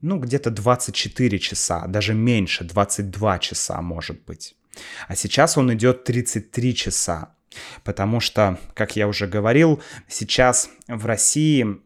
ну, 0.02 0.20
где-то 0.20 0.52
24 0.52 1.40
часа, 1.40 1.88
даже 1.88 2.14
меньше, 2.14 2.64
22 2.64 3.40
часа, 3.40 3.82
может 3.82 4.24
быть. 4.26 4.56
А 5.08 5.16
сейчас 5.16 5.58
он 5.58 5.74
идет 5.74 6.04
33 6.04 6.76
часа. 6.76 7.34
Потому 7.84 8.20
что, 8.20 8.58
как 8.74 8.96
я 8.96 9.08
уже 9.08 9.28
говорил, 9.28 9.82
сейчас 10.08 10.70
в 10.88 11.06
России 11.06 11.78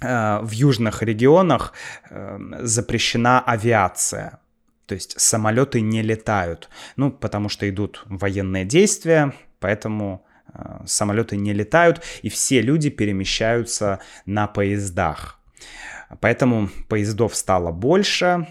э, 0.00 0.38
в 0.40 0.50
южных 0.50 1.02
регионах 1.02 1.72
э, 2.10 2.38
запрещена 2.60 3.40
авиация. 3.40 4.40
То 4.86 4.94
есть 4.94 5.20
самолеты 5.20 5.80
не 5.80 6.02
летают. 6.02 6.70
Ну, 6.96 7.10
потому 7.10 7.48
что 7.48 7.68
идут 7.68 8.02
военные 8.06 8.64
действия, 8.64 9.34
поэтому 9.60 10.24
э, 10.52 10.80
самолеты 10.86 11.36
не 11.36 11.52
летают, 11.52 12.02
и 12.22 12.28
все 12.28 12.62
люди 12.62 12.90
перемещаются 12.90 14.00
на 14.24 14.46
поездах. 14.46 15.38
Поэтому 16.20 16.70
поездов 16.88 17.36
стало 17.36 17.70
больше, 17.70 18.46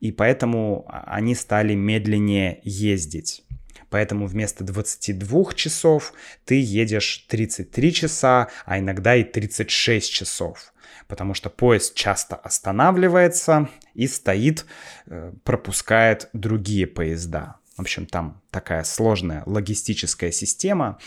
и 0.00 0.12
поэтому 0.12 0.86
они 0.88 1.34
стали 1.34 1.74
медленнее 1.74 2.60
ездить. 2.64 3.44
Поэтому 3.92 4.26
вместо 4.26 4.64
22 4.64 5.52
часов 5.52 6.14
ты 6.46 6.58
едешь 6.58 7.26
33 7.28 7.92
часа, 7.92 8.48
а 8.64 8.78
иногда 8.78 9.14
и 9.14 9.22
36 9.22 10.10
часов. 10.10 10.72
Потому 11.08 11.34
что 11.34 11.50
поезд 11.50 11.94
часто 11.94 12.36
останавливается 12.36 13.68
и 13.92 14.06
стоит, 14.06 14.64
э, 15.06 15.32
пропускает 15.44 16.30
другие 16.32 16.86
поезда. 16.86 17.56
В 17.76 17.80
общем, 17.82 18.06
там 18.06 18.40
такая 18.50 18.82
сложная 18.84 19.42
логистическая 19.44 20.32
система, 20.32 20.98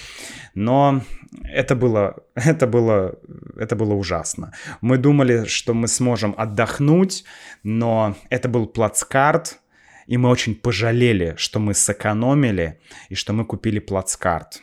но 0.54 1.02
это 1.44 1.76
было, 1.76 2.18
это 2.36 2.68
было, 2.68 3.16
это 3.58 3.76
было 3.76 3.96
ужасно. 3.96 4.54
Мы 4.82 5.00
думали, 5.00 5.46
что 5.46 5.74
мы 5.74 5.88
сможем 5.88 6.36
отдохнуть, 6.38 7.24
но 7.64 8.16
это 8.30 8.48
был 8.48 8.68
плацкарт, 8.68 9.60
и 10.08 10.18
мы 10.18 10.30
очень 10.30 10.56
пожалели, 10.56 11.36
что 11.38 11.60
мы 11.60 11.74
сэкономили 11.74 12.80
и 13.10 13.16
что 13.16 13.34
мы 13.34 13.46
купили 13.46 13.80
плацкарт. 13.80 14.62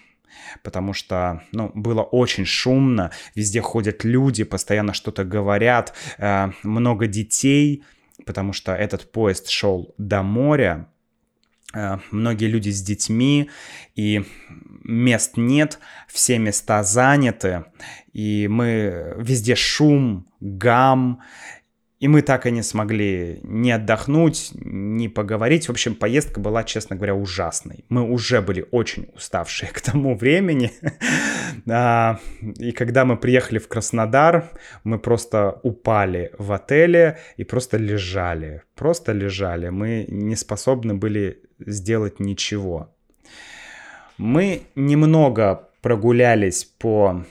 Потому 0.63 0.93
что, 0.93 1.43
ну, 1.53 1.71
было 1.75 2.03
очень 2.03 2.45
шумно, 2.45 3.11
везде 3.35 3.61
ходят 3.61 4.05
люди, 4.05 4.45
постоянно 4.45 4.93
что-то 4.93 5.25
говорят, 5.25 5.95
э, 6.19 6.51
много 6.63 7.07
детей, 7.07 7.85
потому 8.27 8.53
что 8.53 8.73
этот 8.75 9.11
поезд 9.11 9.49
шел 9.49 9.95
до 9.99 10.23
моря, 10.23 10.89
э, 11.75 11.99
многие 12.11 12.47
люди 12.47 12.71
с 12.71 12.83
детьми, 12.83 13.51
и 13.95 14.25
мест 14.85 15.37
нет, 15.37 15.79
все 16.09 16.39
места 16.39 16.83
заняты, 16.83 17.65
и 18.13 18.47
мы 18.49 19.15
везде 19.17 19.55
шум, 19.55 20.27
гам, 20.41 21.23
и 22.03 22.09
мы 22.09 22.23
так 22.23 22.47
и 22.47 22.51
не 22.51 22.63
смогли 22.63 23.39
ни 23.45 23.71
отдохнуть, 23.71 24.51
ни 24.55 25.07
поговорить. 25.07 25.69
В 25.69 25.71
общем, 25.71 25.95
поездка 25.95 26.41
была, 26.41 26.65
честно 26.65 26.97
говоря, 26.97 27.15
ужасной. 27.15 27.85
Мы 27.89 28.03
уже 28.03 28.43
были 28.43 28.67
очень 28.73 29.07
уставшие 29.15 29.71
к 29.73 29.81
тому 29.81 30.17
времени. 30.17 30.73
А, 31.71 32.19
и 32.59 32.73
когда 32.73 33.05
мы 33.05 33.17
приехали 33.17 33.59
в 33.59 33.69
Краснодар, 33.69 34.51
мы 34.83 34.99
просто 34.99 35.61
упали 35.63 36.33
в 36.39 36.51
отеле 36.51 37.19
и 37.37 37.45
просто 37.45 37.77
лежали. 37.77 38.63
Просто 38.75 39.13
лежали. 39.13 39.69
Мы 39.69 40.07
не 40.09 40.35
способны 40.35 40.95
были 40.95 41.43
сделать 41.61 42.19
ничего. 42.19 42.93
Мы 44.19 44.63
немного 44.75 45.69
прогулялись 45.83 46.65
по 46.65 47.25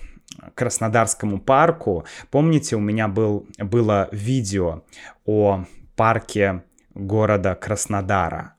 Краснодарскому 0.55 1.39
парку. 1.39 2.05
Помните, 2.29 2.75
у 2.75 2.79
меня 2.79 3.07
был, 3.07 3.47
было 3.57 4.09
видео 4.11 4.83
о 5.25 5.65
парке 5.95 6.63
города 6.93 7.55
Краснодара. 7.55 8.55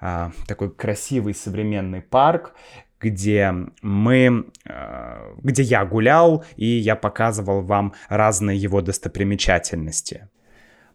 А, 0.00 0.32
такой 0.46 0.70
красивый 0.70 1.34
современный 1.34 2.02
парк, 2.02 2.54
где 3.00 3.52
мы, 3.82 4.46
а, 4.68 5.34
где 5.42 5.62
я 5.62 5.84
гулял, 5.84 6.44
и 6.56 6.66
я 6.66 6.96
показывал 6.96 7.62
вам 7.62 7.94
разные 8.08 8.56
его 8.56 8.80
достопримечательности. 8.82 10.28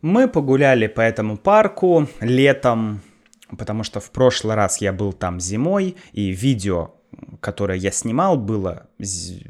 Мы 0.01 0.27
погуляли 0.27 0.87
по 0.87 1.01
этому 1.01 1.37
парку 1.37 2.07
летом, 2.19 3.01
потому 3.57 3.83
что 3.83 3.99
в 3.99 4.11
прошлый 4.11 4.55
раз 4.55 4.81
я 4.81 4.93
был 4.93 5.13
там 5.13 5.39
зимой, 5.39 5.95
и 6.11 6.31
видео 6.31 6.95
которое 7.39 7.77
я 7.77 7.91
снимал, 7.91 8.37
было, 8.37 8.87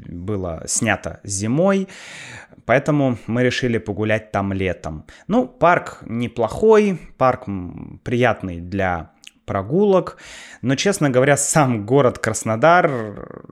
было 0.06 0.62
снято 0.66 1.20
зимой, 1.24 1.88
поэтому 2.64 3.18
мы 3.26 3.42
решили 3.42 3.78
погулять 3.78 4.32
там 4.32 4.52
летом. 4.52 5.04
Ну, 5.26 5.46
парк 5.46 5.98
неплохой, 6.06 6.98
парк 7.18 7.46
приятный 8.02 8.60
для 8.60 9.12
прогулок, 9.44 10.18
но, 10.60 10.76
честно 10.76 11.10
говоря, 11.10 11.36
сам 11.36 11.86
город 11.86 12.18
Краснодар 12.18 13.50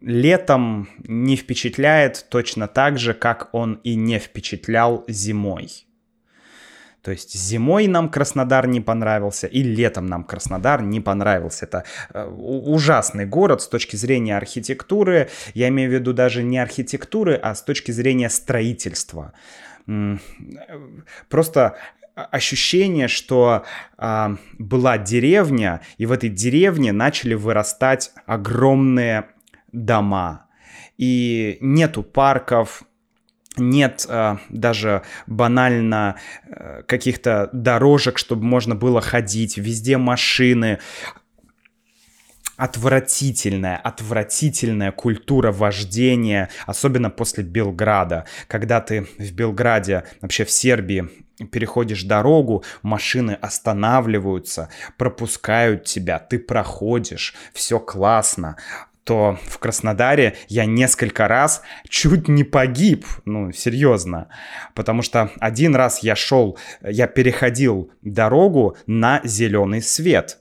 летом 0.00 0.88
не 0.98 1.36
впечатляет 1.36 2.26
точно 2.30 2.68
так 2.68 2.98
же, 2.98 3.14
как 3.14 3.48
он 3.52 3.74
и 3.84 3.94
не 3.94 4.18
впечатлял 4.18 5.04
зимой. 5.08 5.87
То 7.08 7.12
есть 7.12 7.34
зимой 7.34 7.86
нам 7.86 8.10
Краснодар 8.10 8.66
не 8.66 8.82
понравился, 8.82 9.46
и 9.46 9.62
летом 9.62 10.08
нам 10.08 10.24
Краснодар 10.24 10.82
не 10.82 11.00
понравился. 11.00 11.64
Это 11.64 11.84
э, 12.12 12.26
ужасный 12.26 13.24
город 13.24 13.62
с 13.62 13.68
точки 13.68 13.96
зрения 13.96 14.36
архитектуры. 14.36 15.30
Я 15.54 15.68
имею 15.68 15.88
в 15.88 15.94
виду 15.94 16.12
даже 16.12 16.42
не 16.42 16.58
архитектуры, 16.58 17.34
а 17.36 17.54
с 17.54 17.62
точки 17.62 17.92
зрения 17.92 18.28
строительства. 18.28 19.32
Просто 21.30 21.78
ощущение, 22.14 23.08
что 23.08 23.64
а, 23.96 24.36
была 24.58 24.98
деревня, 24.98 25.80
и 25.96 26.04
в 26.04 26.12
этой 26.12 26.28
деревне 26.28 26.92
начали 26.92 27.32
вырастать 27.32 28.12
огромные 28.26 29.28
дома. 29.72 30.44
И 30.98 31.56
нету 31.62 32.02
парков, 32.02 32.82
нет 33.58 34.06
э, 34.08 34.36
даже 34.48 35.02
банально 35.26 36.16
э, 36.46 36.82
каких-то 36.86 37.50
дорожек, 37.52 38.18
чтобы 38.18 38.44
можно 38.44 38.74
было 38.74 39.00
ходить, 39.00 39.58
везде 39.58 39.96
машины, 39.98 40.78
отвратительная, 42.56 43.76
отвратительная 43.76 44.90
культура 44.90 45.52
вождения, 45.52 46.50
особенно 46.66 47.08
после 47.08 47.44
Белграда. 47.44 48.24
Когда 48.48 48.80
ты 48.80 49.06
в 49.16 49.32
Белграде, 49.32 50.04
вообще 50.20 50.44
в 50.44 50.50
Сербии, 50.50 51.08
переходишь 51.52 52.02
дорогу, 52.02 52.64
машины 52.82 53.38
останавливаются, 53.40 54.70
пропускают 54.96 55.84
тебя, 55.84 56.18
ты 56.18 56.40
проходишь, 56.40 57.34
все 57.52 57.78
классно 57.78 58.56
то 59.08 59.38
в 59.46 59.56
Краснодаре 59.58 60.36
я 60.48 60.66
несколько 60.66 61.28
раз 61.28 61.62
чуть 61.88 62.28
не 62.28 62.44
погиб, 62.44 63.06
ну, 63.24 63.52
серьезно, 63.52 64.28
потому 64.74 65.00
что 65.00 65.30
один 65.40 65.74
раз 65.74 66.00
я 66.00 66.14
шел, 66.14 66.58
я 66.82 67.06
переходил 67.06 67.90
дорогу 68.02 68.76
на 68.86 69.22
зеленый 69.24 69.80
свет, 69.80 70.36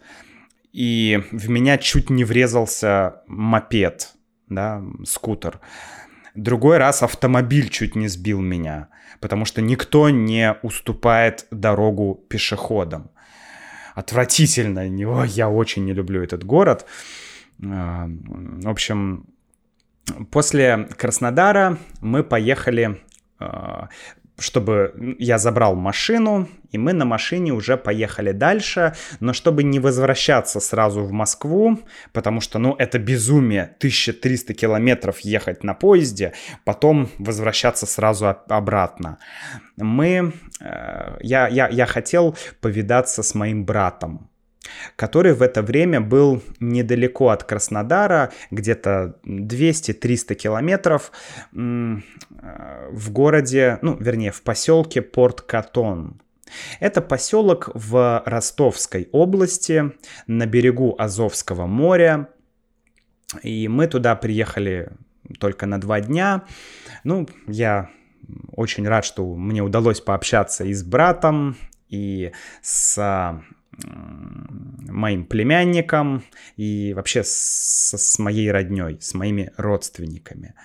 и 0.74 1.24
в 1.32 1.50
меня 1.50 1.78
чуть 1.78 2.10
не 2.10 2.26
врезался 2.26 3.22
мопед, 3.28 4.10
да, 4.50 4.84
скутер. 5.06 5.62
Другой 6.36 6.76
раз 6.76 7.04
автомобиль 7.04 7.70
чуть 7.70 7.96
не 7.96 8.10
сбил 8.10 8.42
меня, 8.42 8.90
потому 9.22 9.46
что 9.46 9.62
никто 9.62 10.10
не 10.10 10.58
уступает 10.62 11.48
дорогу 11.52 12.22
пешеходам. 12.28 13.12
Отвратительно, 13.96 14.86
я 15.26 15.50
очень 15.50 15.86
не 15.86 15.94
люблю 15.94 16.22
этот 16.22 16.44
город. 16.44 16.86
А, 17.64 18.08
в 18.08 18.68
общем, 18.68 19.26
после 20.32 20.88
Краснодара 20.98 21.78
мы 22.02 22.24
поехали 22.24 23.02
а, 23.40 23.90
чтобы 24.40 25.16
я 25.18 25.40
забрал 25.40 25.76
машину, 25.76 26.48
и 26.72 26.78
мы 26.78 26.94
на 26.94 27.06
машине 27.06 27.54
уже 27.54 27.76
поехали 27.76 28.32
дальше, 28.32 28.94
но 29.20 29.34
чтобы 29.34 29.64
не 29.64 29.80
возвращаться 29.80 30.60
сразу 30.60 31.04
в 31.04 31.12
Москву, 31.12 31.80
потому 32.14 32.40
что, 32.40 32.60
ну, 32.60 32.76
это 32.78 33.00
безумие, 33.00 33.64
1300 33.64 34.54
километров 34.54 35.20
ехать 35.22 35.64
на 35.64 35.74
поезде, 35.74 36.34
потом 36.66 37.10
возвращаться 37.18 37.86
сразу 37.88 38.28
обратно. 38.28 39.18
Мы, 39.76 40.34
э, 40.60 41.18
я, 41.22 41.48
я, 41.48 41.68
я 41.70 41.86
хотел 41.86 42.38
повидаться 42.62 43.24
с 43.24 43.34
моим 43.34 43.66
братом, 43.66 44.30
который 44.96 45.34
в 45.34 45.42
это 45.42 45.62
время 45.62 46.02
был 46.02 46.42
недалеко 46.60 47.30
от 47.30 47.44
Краснодара, 47.44 48.32
где-то 48.52 49.20
200-300 49.26 50.36
километров 50.36 51.12
э, 51.54 51.58
в 51.58 53.12
городе, 53.12 53.80
ну, 53.82 53.98
вернее, 54.00 54.32
в 54.32 54.42
поселке 54.42 55.02
Порт-Катон. 55.02 56.22
Это 56.80 57.02
поселок 57.02 57.70
в 57.74 58.24
Ростовской 58.26 59.10
области 59.12 59.92
на 60.28 60.46
берегу 60.46 60.96
Азовского 60.98 61.66
моря. 61.66 62.30
И 63.44 63.68
мы 63.68 63.88
туда 63.88 64.16
приехали 64.16 64.92
только 65.40 65.66
на 65.66 65.80
два 65.80 66.00
дня. 66.00 66.46
Ну, 67.04 67.28
я 67.48 67.90
очень 68.52 68.88
рад, 68.88 69.06
что 69.06 69.36
мне 69.36 69.62
удалось 69.62 70.02
пообщаться 70.02 70.64
и 70.64 70.74
с 70.74 70.84
братом, 70.84 71.58
и 71.90 72.32
с 72.62 73.42
моим 73.84 75.26
племянником 75.26 76.24
и 76.56 76.94
вообще 76.94 77.24
с, 77.24 77.94
с 77.96 78.20
моей 78.20 78.52
родней, 78.52 78.98
с 79.00 79.14
моими 79.14 79.52
родственниками. 79.58 80.56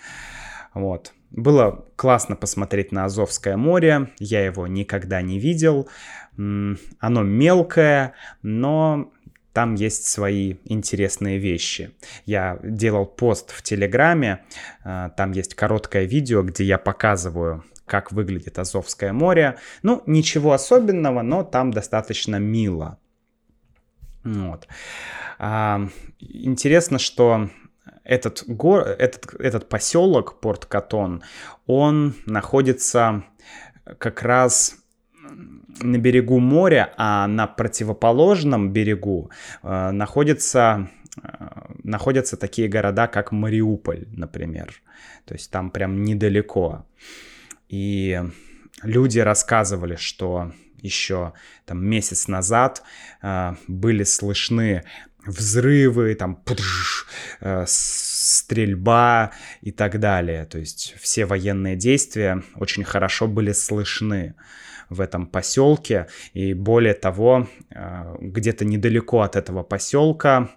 Вот. 0.75 1.12
Было 1.31 1.87
классно 1.96 2.37
посмотреть 2.37 2.92
на 2.92 3.07
Азовское 3.07 3.57
море. 3.57 4.11
Я 4.18 4.44
его 4.44 4.66
никогда 4.66 5.22
не 5.22 5.38
видел. 5.38 5.88
Оно 6.37 7.22
мелкое, 7.22 8.14
но 8.42 9.12
там 9.53 9.75
есть 9.75 10.07
свои 10.07 10.57
интересные 10.64 11.38
вещи. 11.38 11.92
Я 12.25 12.59
делал 12.62 13.07
пост 13.07 13.51
в 13.51 13.62
Телеграме, 13.62 14.44
а, 14.83 15.11
там 15.11 15.33
есть 15.33 15.55
короткое 15.55 16.05
видео, 16.05 16.42
где 16.42 16.64
я 16.64 16.79
показываю, 16.79 17.64
как 17.85 18.12
выглядит 18.12 18.59
Азовское 18.59 19.12
море. 19.12 19.59
Ну, 19.83 20.03
ничего 20.07 20.53
особенного, 20.53 21.20
но 21.20 21.42
там 21.44 21.70
достаточно 21.70 22.37
мило. 22.37 22.98
Вот. 24.25 24.69
А, 25.39 25.89
интересно, 26.19 26.99
что 26.99 27.49
этот, 28.05 28.45
гор, 28.47 28.83
этот, 28.83 29.35
этот 29.41 29.69
поселок 29.69 30.41
Порт-Катон, 30.41 31.23
он 31.67 32.15
находится 32.27 33.25
как 33.99 34.23
раз 34.23 34.77
на 35.81 35.99
берегу 35.99 36.39
моря, 36.39 36.93
а 36.97 37.27
на 37.27 37.47
противоположном 37.47 38.73
берегу 38.73 39.31
э, 39.63 39.91
находится, 39.91 40.89
э, 41.23 41.29
находятся 41.83 42.37
такие 42.37 42.69
города, 42.69 43.07
как 43.07 43.33
Мариуполь, 43.33 44.07
например. 44.13 44.75
То 45.25 45.35
есть 45.35 45.51
там 45.51 45.71
прям 45.71 46.03
недалеко. 46.03 46.85
И 47.69 48.23
люди 48.83 49.19
рассказывали, 49.19 49.97
что 49.97 50.53
еще 50.83 51.33
там 51.64 51.85
месяц 51.85 52.29
назад 52.29 52.83
э, 53.23 53.55
были 53.68 54.05
слышны 54.05 54.85
взрывы, 55.25 56.14
там 56.14 56.37
пудж, 56.37 57.05
э, 57.40 57.64
стрельба 57.66 59.33
и 59.61 59.71
так 59.71 60.01
далее. 60.01 60.45
То 60.47 60.59
есть 60.59 60.95
все 61.01 61.25
военные 61.27 61.77
действия 61.77 62.42
очень 62.57 62.85
хорошо 62.85 63.29
были 63.29 63.53
слышны 63.53 64.35
в 64.88 65.01
этом 65.01 65.27
поселке. 65.27 66.09
И 66.35 66.55
более 66.55 66.95
того, 66.95 67.49
э, 67.71 68.16
где-то 68.21 68.64
недалеко 68.64 69.21
от 69.21 69.37
этого 69.37 69.62
поселка 69.62 70.51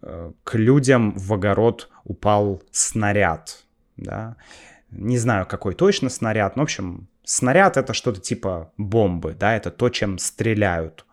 э, 0.00 0.32
к 0.44 0.54
людям 0.54 1.14
в 1.16 1.32
огород 1.32 1.90
упал 2.04 2.62
снаряд. 2.70 3.64
Да? 3.96 4.36
Не 4.90 5.18
знаю, 5.18 5.46
какой 5.46 5.74
точно 5.74 6.08
снаряд, 6.10 6.56
но, 6.56 6.62
в 6.62 6.64
общем, 6.64 7.08
Снаряд 7.24 7.76
это 7.76 7.94
что-то 7.94 8.20
типа 8.20 8.72
бомбы, 8.76 9.34
да, 9.34 9.56
это 9.56 9.70
то, 9.70 9.88
чем 9.88 10.18
стреляют. 10.18 11.06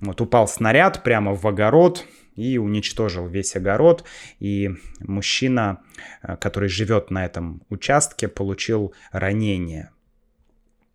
Вот 0.00 0.20
упал 0.20 0.48
снаряд 0.48 1.02
прямо 1.02 1.34
в 1.34 1.46
огород 1.46 2.06
и 2.34 2.56
уничтожил 2.56 3.26
весь 3.26 3.56
огород. 3.56 4.04
И 4.38 4.70
мужчина, 5.00 5.82
э, 6.22 6.36
который 6.36 6.68
живет 6.68 7.10
на 7.10 7.26
этом 7.26 7.62
участке, 7.68 8.28
получил 8.28 8.94
ранение. 9.10 9.90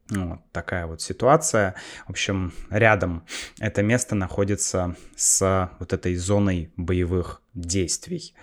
Вот 0.10 0.40
такая 0.52 0.86
вот 0.86 1.02
ситуация. 1.02 1.76
В 2.08 2.12
общем, 2.12 2.54
рядом 2.70 3.26
это 3.60 3.84
место 3.84 4.16
находится 4.16 4.96
с 5.16 5.70
вот 5.80 5.94
этой 5.94 6.16
зоной 6.16 6.72
боевых 6.78 7.42
действий. 7.54 8.34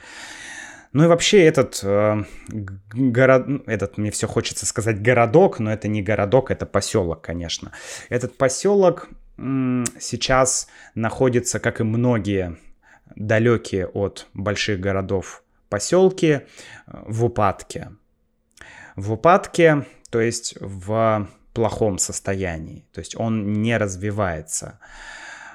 Ну 0.93 1.05
и 1.05 1.07
вообще 1.07 1.45
этот 1.45 1.81
э, 1.85 2.25
город, 2.93 3.45
ну, 3.47 3.63
этот 3.67 3.97
мне 3.97 4.11
все 4.11 4.27
хочется 4.27 4.67
сказать 4.67 5.01
городок, 5.01 5.61
но 5.61 5.73
это 5.73 5.87
не 5.87 6.03
городок, 6.03 6.51
это 6.51 6.67
поселок, 6.67 7.23
конечно. 7.23 7.71
Этот 8.09 8.37
поселок 8.37 9.09
м, 9.39 9.85
сейчас 10.01 10.67
находится, 10.97 11.61
как 11.61 11.81
и 11.81 11.85
многие 11.85 12.57
далекие 13.15 13.87
от 13.87 14.27
больших 14.35 14.81
городов 14.81 15.45
поселки, 15.69 16.27
э, 16.27 16.41
в 16.87 17.25
упадке. 17.25 17.93
В 18.97 19.13
упадке, 19.13 19.87
то 20.11 20.21
есть 20.21 20.57
в 20.61 21.29
плохом 21.55 21.99
состоянии, 21.99 22.85
то 22.93 22.99
есть 22.99 23.15
он 23.17 23.53
не 23.53 23.77
развивается. 23.77 24.81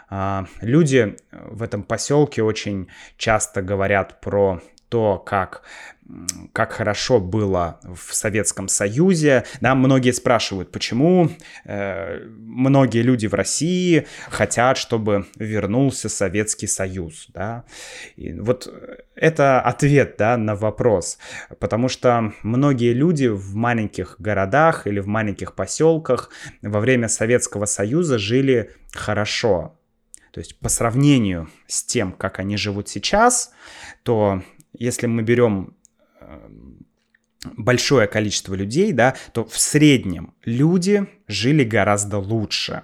А, 0.10 0.45
люди 0.62 1.17
в 1.32 1.62
этом 1.62 1.84
поселке 1.84 2.43
очень 2.43 2.88
часто 3.17 3.62
говорят 3.62 4.21
про 4.21 4.62
то, 4.95 5.17
как 5.17 5.62
как 6.53 6.71
хорошо 6.71 7.19
было 7.19 7.79
в 7.84 8.13
Советском 8.13 8.69
Союзе. 8.69 9.43
Да, 9.60 9.75
многие 9.75 10.12
спрашивают, 10.12 10.71
почему 10.71 11.31
э, 11.65 12.19
многие 12.29 13.01
люди 13.01 13.27
в 13.27 13.34
России 13.34 14.08
хотят, 14.29 14.77
чтобы 14.77 15.25
вернулся 15.36 16.08
Советский 16.08 16.67
Союз. 16.67 17.25
Да? 17.34 17.65
И 18.15 18.39
вот 18.39 18.71
это 19.15 19.60
ответ 19.60 20.15
да, 20.17 20.38
на 20.38 20.55
вопрос, 20.55 21.17
потому 21.60 21.89
что 21.89 22.31
многие 22.43 22.93
люди 22.93 23.25
в 23.27 23.55
маленьких 23.55 24.15
городах 24.19 24.88
или 24.88 24.99
в 25.01 25.08
маленьких 25.08 25.55
поселках 25.55 26.29
во 26.62 26.79
время 26.79 27.10
Советского 27.10 27.65
Союза 27.65 28.17
жили 28.19 28.71
хорошо. 28.93 29.77
То 30.36 30.39
есть 30.39 30.60
по 30.60 30.67
сравнению 30.67 31.49
с 31.65 31.84
тем, 31.84 32.12
как 32.12 32.39
они 32.39 32.58
живут 32.58 32.89
сейчас, 32.89 33.53
то 34.03 34.43
если 34.79 35.07
мы 35.07 35.21
берем 35.23 35.75
э, 36.19 36.49
большое 37.55 38.07
количество 38.07 38.53
людей, 38.53 38.93
да, 38.93 39.15
то 39.33 39.45
в 39.45 39.57
среднем 39.57 40.33
люди 40.43 41.07
жили 41.27 41.63
гораздо 41.63 42.17
лучше. 42.17 42.83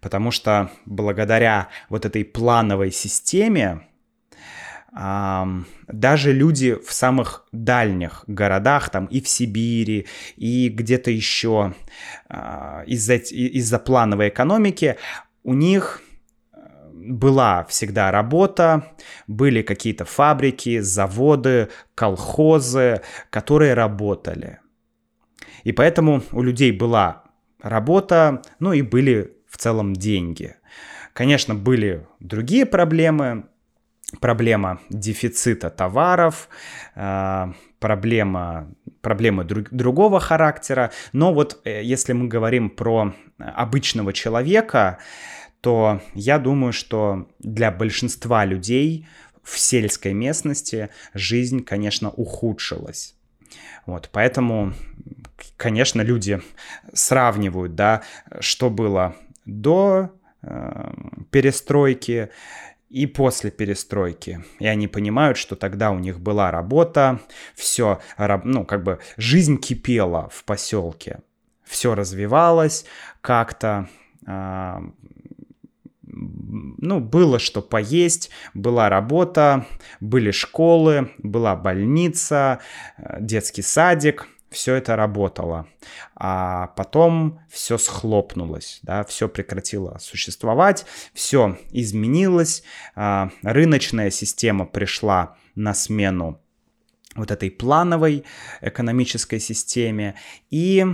Потому 0.00 0.30
что 0.30 0.70
благодаря 0.86 1.68
вот 1.90 2.06
этой 2.06 2.24
плановой 2.24 2.90
системе 2.90 3.86
даже 4.92 6.32
люди 6.32 6.74
в 6.74 6.92
самых 6.92 7.46
дальних 7.52 8.24
городах, 8.26 8.90
там 8.90 9.06
и 9.06 9.20
в 9.20 9.28
Сибири, 9.28 10.08
и 10.36 10.68
где-то 10.68 11.12
еще 11.12 11.74
а, 12.28 12.82
из-за 12.86 13.14
из 13.14 13.70
плановой 13.78 14.30
экономики, 14.30 14.96
у 15.44 15.54
них 15.54 16.02
была 17.00 17.64
всегда 17.64 18.10
работа, 18.10 18.84
были 19.26 19.62
какие-то 19.62 20.04
фабрики, 20.04 20.80
заводы, 20.80 21.68
колхозы, 21.94 23.00
которые 23.30 23.74
работали. 23.74 24.58
И 25.64 25.72
поэтому 25.72 26.22
у 26.32 26.42
людей 26.42 26.72
была 26.72 27.24
работа, 27.62 28.42
ну 28.58 28.72
и 28.72 28.82
были 28.82 29.36
в 29.48 29.56
целом 29.56 29.94
деньги. 29.94 30.56
Конечно, 31.12 31.54
были 31.54 32.06
другие 32.20 32.66
проблемы, 32.66 33.44
проблема 34.20 34.80
дефицита 34.88 35.70
товаров, 35.70 36.48
э, 36.94 37.52
проблема, 37.78 38.74
проблемы 39.00 39.44
друг, 39.44 39.68
другого 39.70 40.20
характера. 40.20 40.92
Но 41.12 41.32
вот 41.32 41.60
э, 41.64 41.82
если 41.82 42.12
мы 42.12 42.28
говорим 42.28 42.70
про 42.70 43.14
обычного 43.38 44.12
человека, 44.12 44.98
то 45.60 46.00
я 46.14 46.38
думаю, 46.38 46.72
что 46.72 47.28
для 47.38 47.70
большинства 47.70 48.44
людей 48.44 49.06
в 49.42 49.58
сельской 49.58 50.12
местности 50.12 50.90
жизнь, 51.14 51.62
конечно, 51.62 52.10
ухудшилась. 52.10 53.14
Вот, 53.86 54.08
поэтому, 54.12 54.74
конечно, 55.56 56.02
люди 56.02 56.40
сравнивают, 56.92 57.74
да, 57.74 58.02
что 58.40 58.70
было 58.70 59.16
до 59.44 60.12
э, 60.42 60.92
перестройки 61.30 62.30
и 62.88 63.06
после 63.06 63.50
перестройки. 63.50 64.44
И 64.58 64.66
они 64.66 64.88
понимают, 64.88 65.38
что 65.38 65.56
тогда 65.56 65.90
у 65.90 65.98
них 65.98 66.20
была 66.20 66.50
работа, 66.50 67.20
все, 67.54 68.00
ну, 68.44 68.64
как 68.64 68.82
бы 68.82 68.98
жизнь 69.16 69.58
кипела 69.58 70.28
в 70.28 70.44
поселке. 70.44 71.20
Все 71.64 71.94
развивалось 71.94 72.84
как-то, 73.20 73.88
а, 74.26 74.82
ну, 76.12 77.00
было 77.00 77.38
что 77.38 77.62
поесть, 77.62 78.30
была 78.54 78.88
работа, 78.88 79.66
были 80.00 80.30
школы, 80.30 81.10
была 81.18 81.56
больница, 81.56 82.60
э, 82.96 83.18
детский 83.20 83.62
садик– 83.62 84.28
все 84.50 84.74
это 84.74 84.96
работало. 84.96 85.68
А 86.14 86.68
потом 86.68 87.40
все 87.48 87.78
схлопнулось, 87.78 88.80
да, 88.82 89.04
все 89.04 89.28
прекратило 89.28 89.98
существовать, 90.00 90.84
все 91.14 91.56
изменилось, 91.70 92.62
а, 92.94 93.30
рыночная 93.42 94.10
система 94.10 94.66
пришла 94.66 95.36
на 95.54 95.72
смену 95.72 96.40
вот 97.14 97.30
этой 97.30 97.50
плановой 97.50 98.24
экономической 98.60 99.40
системе, 99.40 100.14
и 100.50 100.84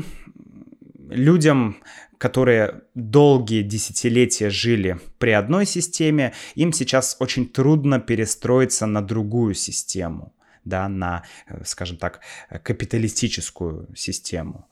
людям, 1.08 1.76
которые 2.18 2.82
долгие 2.94 3.62
десятилетия 3.62 4.50
жили 4.50 4.98
при 5.18 5.30
одной 5.30 5.66
системе, 5.66 6.32
им 6.54 6.72
сейчас 6.72 7.16
очень 7.20 7.46
трудно 7.46 8.00
перестроиться 8.00 8.86
на 8.86 9.02
другую 9.02 9.54
систему 9.54 10.32
да, 10.64 10.88
на, 10.88 11.22
э, 11.46 11.62
скажем 11.64 11.96
так, 11.96 12.20
капиталистическую 12.62 13.88
систему, 13.94 14.68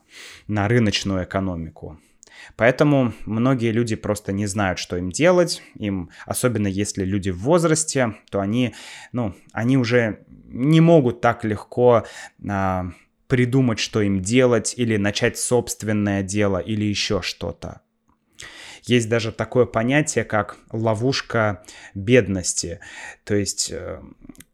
на 0.48 0.68
рыночную 0.68 1.24
экономику. 1.24 1.98
Поэтому 2.56 3.14
многие 3.26 3.70
люди 3.70 3.96
просто 3.96 4.32
не 4.32 4.46
знают, 4.46 4.78
что 4.78 4.96
им 4.96 5.10
делать. 5.10 5.62
Им, 5.76 6.10
особенно 6.26 6.66
если 6.66 7.04
люди 7.04 7.30
в 7.30 7.38
возрасте, 7.38 8.16
то 8.30 8.40
они, 8.40 8.74
ну, 9.12 9.34
они 9.52 9.78
уже 9.78 10.24
не 10.46 10.80
могут 10.80 11.20
так 11.20 11.44
легко 11.44 12.04
а, 12.48 12.90
придумать, 13.28 13.78
что 13.78 14.00
им 14.00 14.20
делать, 14.20 14.74
или 14.76 14.96
начать 14.96 15.38
собственное 15.38 16.22
дело, 16.22 16.58
или 16.58 16.84
еще 16.84 17.22
что-то. 17.22 17.80
Есть 18.84 19.08
даже 19.08 19.32
такое 19.32 19.64
понятие, 19.64 20.24
как 20.24 20.58
ловушка 20.70 21.62
бедности. 21.94 22.80
То 23.24 23.34
есть, 23.34 23.70
э, 23.70 24.02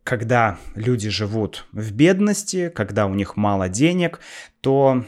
когда 0.04 0.58
люди 0.76 1.08
живут 1.08 1.66
в 1.72 1.92
бедности, 1.92 2.68
когда 2.68 3.06
у 3.06 3.14
них 3.14 3.36
мало 3.36 3.68
денег, 3.68 4.20
то 4.60 5.04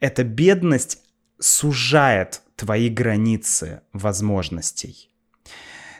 эта 0.00 0.24
бедность 0.24 1.02
сужает 1.38 2.42
твои 2.56 2.88
границы 2.88 3.82
возможностей. 3.92 5.09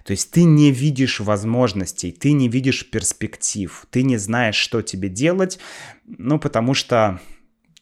То 0.05 0.13
есть 0.13 0.31
ты 0.31 0.45
не 0.45 0.71
видишь 0.71 1.21
возможностей, 1.21 2.13
ты 2.13 2.33
не 2.33 2.49
видишь 2.49 2.89
перспектив, 2.91 3.87
ты 3.91 4.03
не 4.03 4.17
знаешь, 4.17 4.57
что 4.57 4.83
тебе 4.83 5.09
делать, 5.09 5.59
ну 6.05 6.39
потому 6.39 6.75
что, 6.75 7.21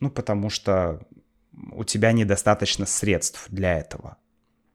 ну 0.00 0.10
потому 0.10 0.50
что 0.50 1.06
у 1.72 1.84
тебя 1.84 2.12
недостаточно 2.12 2.86
средств 2.86 3.46
для 3.48 3.78
этого. 3.78 4.16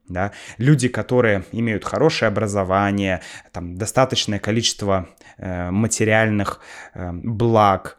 Да? 0.07 0.33
Люди, 0.57 0.89
которые 0.89 1.45
имеют 1.51 1.85
хорошее 1.85 2.27
образование, 2.27 3.21
там, 3.51 3.77
достаточное 3.77 4.39
количество 4.39 5.09
э, 5.37 5.71
материальных 5.71 6.59
э, 6.93 7.11
благ, 7.13 7.97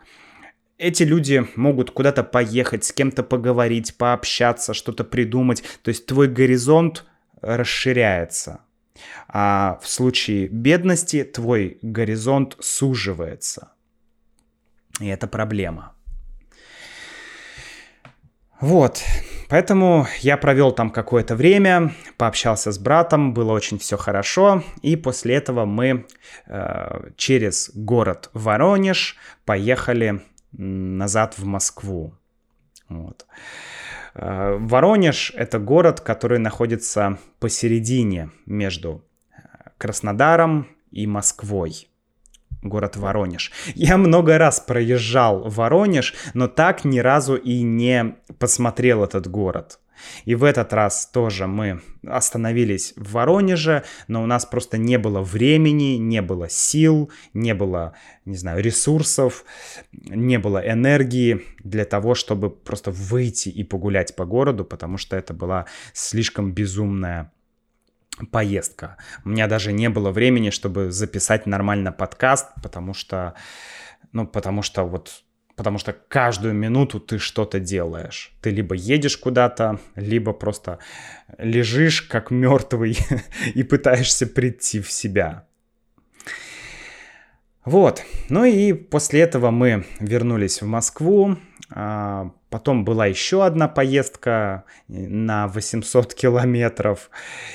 эти 0.76 1.02
люди 1.02 1.46
могут 1.56 1.90
куда-то 1.90 2.24
поехать, 2.24 2.84
с 2.84 2.92
кем-то 2.92 3.22
поговорить, 3.22 3.96
пообщаться, 3.96 4.74
что-то 4.74 5.04
придумать. 5.04 5.62
То 5.82 5.88
есть 5.88 6.06
твой 6.06 6.28
горизонт 6.28 7.04
расширяется. 7.40 8.60
А 9.28 9.78
в 9.82 9.88
случае 9.88 10.48
бедности 10.48 11.24
твой 11.24 11.78
горизонт 11.82 12.56
суживается. 12.60 13.72
И 15.00 15.06
это 15.06 15.26
проблема. 15.26 15.94
Вот. 18.60 19.02
Поэтому 19.48 20.06
я 20.20 20.36
провел 20.36 20.72
там 20.72 20.90
какое-то 20.90 21.36
время, 21.36 21.92
пообщался 22.16 22.72
с 22.72 22.78
братом, 22.78 23.34
было 23.34 23.52
очень 23.52 23.78
все 23.78 23.96
хорошо. 23.96 24.62
И 24.82 24.96
после 24.96 25.34
этого 25.34 25.64
мы 25.64 26.06
э, 26.46 27.10
через 27.16 27.70
город 27.74 28.30
Воронеж 28.32 29.16
поехали 29.44 30.22
назад 30.52 31.36
в 31.36 31.44
Москву. 31.44 32.14
Вот. 32.88 33.26
Э, 33.28 33.73
Воронеж— 34.14 35.32
это 35.36 35.58
город, 35.58 36.00
который 36.00 36.38
находится 36.38 37.18
посередине 37.40 38.30
между 38.46 39.04
э, 39.30 39.40
Краснодаром 39.76 40.68
и 40.90 41.06
Москвой 41.06 41.88
город 42.64 42.96
Воронеж. 42.96 43.52
Я 43.74 43.96
много 43.98 44.38
раз 44.38 44.58
проезжал 44.60 45.48
Воронеж, 45.48 46.14
но 46.32 46.48
так 46.48 46.84
ни 46.84 46.98
разу 46.98 47.36
и 47.36 47.62
не 47.62 48.16
посмотрел 48.38 49.04
этот 49.04 49.28
город. 49.28 49.78
И 50.24 50.34
в 50.34 50.44
этот 50.44 50.72
раз 50.72 51.06
тоже 51.06 51.46
мы 51.46 51.80
остановились 52.06 52.92
в 52.96 53.12
Воронеже, 53.12 53.84
но 54.08 54.22
у 54.22 54.26
нас 54.26 54.44
просто 54.46 54.78
не 54.78 54.98
было 54.98 55.20
времени, 55.20 55.96
не 55.96 56.22
было 56.22 56.48
сил, 56.48 57.10
не 57.32 57.54
было, 57.54 57.94
не 58.24 58.36
знаю, 58.36 58.62
ресурсов, 58.62 59.44
не 59.92 60.38
было 60.38 60.58
энергии 60.58 61.42
для 61.62 61.84
того, 61.84 62.14
чтобы 62.14 62.50
просто 62.50 62.90
выйти 62.90 63.48
и 63.48 63.64
погулять 63.64 64.16
по 64.16 64.24
городу, 64.24 64.64
потому 64.64 64.98
что 64.98 65.16
это 65.16 65.34
была 65.34 65.66
слишком 65.92 66.52
безумная 66.52 67.32
поездка. 68.30 68.96
У 69.24 69.30
меня 69.30 69.46
даже 69.46 69.72
не 69.72 69.88
было 69.88 70.10
времени, 70.10 70.50
чтобы 70.50 70.92
записать 70.92 71.46
нормально 71.46 71.92
подкаст, 71.92 72.48
потому 72.62 72.94
что, 72.94 73.34
ну, 74.12 74.26
потому 74.26 74.62
что 74.62 74.84
вот 74.84 75.23
Потому 75.56 75.78
что 75.78 75.92
каждую 75.92 76.54
минуту 76.54 76.98
ты 76.98 77.18
что-то 77.18 77.60
делаешь. 77.60 78.32
Ты 78.40 78.50
либо 78.50 78.74
едешь 78.74 79.16
куда-то, 79.16 79.78
либо 79.94 80.32
просто 80.32 80.78
лежишь 81.38 82.02
как 82.02 82.30
мертвый 82.30 82.98
и 83.54 83.62
пытаешься 83.62 84.26
прийти 84.26 84.80
в 84.80 84.90
себя. 84.90 85.46
Вот. 87.64 88.02
Ну 88.28 88.44
и 88.44 88.72
после 88.72 89.20
этого 89.20 89.50
мы 89.50 89.86
вернулись 89.98 90.60
в 90.60 90.66
Москву. 90.66 91.38
А, 91.70 92.30
потом 92.50 92.84
была 92.84 93.06
еще 93.06 93.44
одна 93.44 93.68
поездка 93.68 94.64
на 94.88 95.48
800 95.48 96.14
километров. 96.14 97.10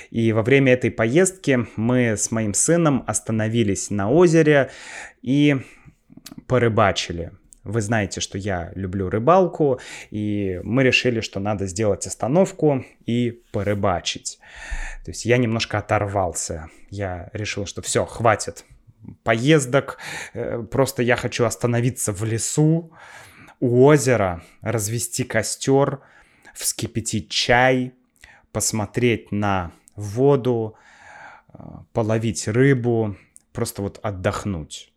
И 0.09 0.33
во 0.33 0.41
время 0.41 0.73
этой 0.73 0.89
поездки 0.89 1.67
мы 1.75 2.17
с 2.17 2.31
моим 2.31 2.53
сыном 2.53 3.03
остановились 3.05 3.91
на 3.91 4.09
озере 4.09 4.71
и 5.21 5.57
порыбачили. 6.47 7.31
Вы 7.63 7.81
знаете, 7.81 8.21
что 8.21 8.37
я 8.37 8.71
люблю 8.75 9.09
рыбалку, 9.09 9.79
и 10.11 10.61
мы 10.63 10.83
решили, 10.83 11.21
что 11.21 11.39
надо 11.39 11.65
сделать 11.67 12.07
остановку 12.07 12.85
и 13.05 13.41
порыбачить. 13.51 14.39
То 15.03 15.11
есть 15.11 15.25
я 15.25 15.37
немножко 15.37 15.77
оторвался. 15.77 16.69
Я 16.89 17.29
решил, 17.33 17.65
что 17.65 17.81
все, 17.81 18.05
хватит 18.05 18.65
поездок, 19.23 19.97
э, 20.33 20.61
просто 20.63 21.03
я 21.03 21.15
хочу 21.15 21.45
остановиться 21.45 22.11
в 22.11 22.23
лесу, 22.23 22.91
у 23.59 23.85
озера, 23.85 24.43
развести 24.61 25.23
костер, 25.23 26.01
вскипятить 26.53 27.29
чай, 27.29 27.93
посмотреть 28.51 29.31
на 29.31 29.71
воду, 29.95 30.75
э, 31.53 31.59
половить 31.93 32.47
рыбу, 32.47 33.17
просто 33.51 33.81
вот 33.81 33.99
отдохнуть. 34.01 34.93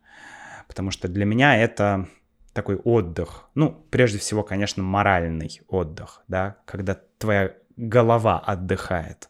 Потому 0.69 0.91
что 0.91 1.09
для 1.09 1.25
меня 1.25 1.57
это 1.57 2.09
такой 2.53 2.77
отдых. 2.77 3.49
Ну, 3.55 3.87
прежде 3.91 4.19
всего, 4.19 4.43
конечно, 4.43 4.83
моральный 4.83 5.61
отдых, 5.69 6.23
да, 6.29 6.57
когда 6.67 6.99
твоя 7.19 7.55
голова 7.77 8.39
отдыхает. 8.39 9.29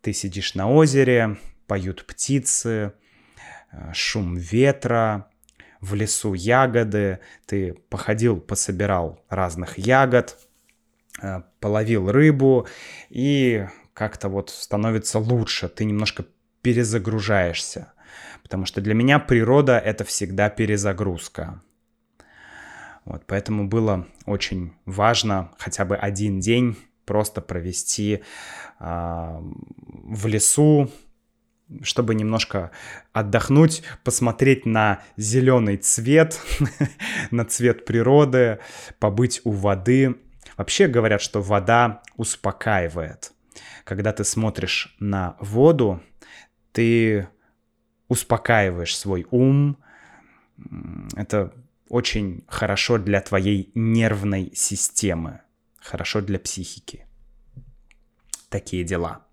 Ты 0.00 0.12
сидишь 0.12 0.54
на 0.54 0.70
озере, 0.70 1.36
поют 1.66 2.06
птицы, 2.06 2.92
э, 3.72 3.92
шум 3.92 4.36
ветра, 4.36 5.28
в 5.80 5.94
лесу 5.94 6.34
ягоды, 6.34 7.20
ты 7.46 7.74
походил, 7.90 8.40
пособирал 8.40 9.24
разных 9.28 9.78
ягод, 9.78 10.36
э, 11.22 11.42
половил 11.60 12.10
рыбу, 12.10 12.66
и 13.08 13.66
как-то 13.92 14.28
вот 14.28 14.50
становится 14.50 15.18
лучше, 15.18 15.68
ты 15.68 15.84
немножко 15.84 16.24
перезагружаешься. 16.62 17.92
Потому 18.42 18.64
что 18.64 18.80
для 18.80 18.94
меня 18.94 19.18
природа— 19.18 19.78
это 19.84 20.04
всегда 20.04 20.50
перезагрузка. 20.50 21.62
Вот, 23.06 23.22
поэтому 23.26 23.68
было 23.68 24.06
очень 24.26 24.72
важно 24.84 25.52
хотя 25.58 25.84
бы 25.84 25.96
один 25.96 26.40
день 26.40 26.76
просто 27.04 27.40
провести 27.40 28.22
э, 28.80 29.40
в 29.40 30.26
лесу, 30.26 30.90
чтобы 31.82 32.16
немножко 32.16 32.72
отдохнуть, 33.12 33.84
посмотреть 34.02 34.66
на 34.66 35.02
зеленый 35.16 35.76
цвет, 35.76 36.40
на 37.30 37.44
цвет 37.44 37.84
природы, 37.84 38.58
побыть 38.98 39.40
у 39.44 39.52
воды. 39.52 40.16
Вообще 40.56 40.88
говорят, 40.88 41.20
что 41.20 41.40
вода 41.40 42.02
успокаивает. 42.16 43.32
Когда 43.84 44.12
ты 44.12 44.24
смотришь 44.24 44.96
на 44.98 45.36
воду, 45.38 46.02
ты 46.72 47.28
успокаиваешь 48.08 48.98
свой 48.98 49.28
ум. 49.30 49.78
Это 51.14 51.52
очень 51.88 52.44
хорошо 52.48 52.98
для 52.98 53.20
твоей 53.20 53.70
нервной 53.74 54.52
системы, 54.54 55.40
хорошо 55.78 56.20
для 56.20 56.38
психики. 56.38 57.06
Такие 58.48 58.84
дела. 58.84 59.26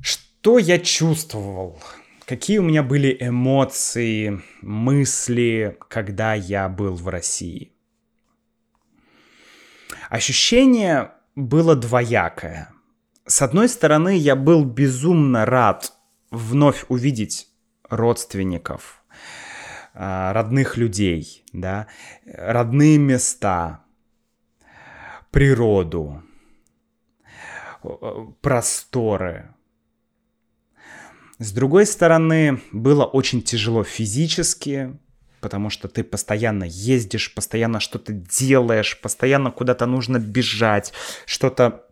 Что 0.00 0.58
я 0.58 0.78
чувствовал? 0.78 1.80
Какие 2.26 2.58
у 2.58 2.62
меня 2.62 2.82
были 2.82 3.16
эмоции, 3.20 4.40
мысли, 4.62 5.76
когда 5.88 6.34
я 6.34 6.68
был 6.68 6.94
в 6.94 7.08
России? 7.08 7.72
Ощущение 10.08 11.12
было 11.34 11.74
двоякое. 11.76 12.70
С 13.26 13.42
одной 13.42 13.68
стороны, 13.68 14.16
я 14.16 14.34
был 14.36 14.64
безумно 14.64 15.44
рад 15.44 15.92
вновь 16.30 16.84
увидеть 16.88 17.48
родственников, 17.88 18.99
родных 20.00 20.78
людей, 20.78 21.44
да, 21.52 21.86
родные 22.24 22.96
места, 22.96 23.84
природу, 25.30 26.22
просторы. 28.40 29.54
С 31.38 31.52
другой 31.52 31.84
стороны, 31.84 32.62
было 32.72 33.04
очень 33.04 33.42
тяжело 33.42 33.84
физически, 33.84 34.98
потому 35.42 35.68
что 35.68 35.86
ты 35.86 36.02
постоянно 36.02 36.64
ездишь, 36.64 37.34
постоянно 37.34 37.78
что-то 37.78 38.14
делаешь, 38.14 38.98
постоянно 39.02 39.50
куда-то 39.50 39.84
нужно 39.84 40.18
бежать, 40.18 40.94
что-то 41.26 41.84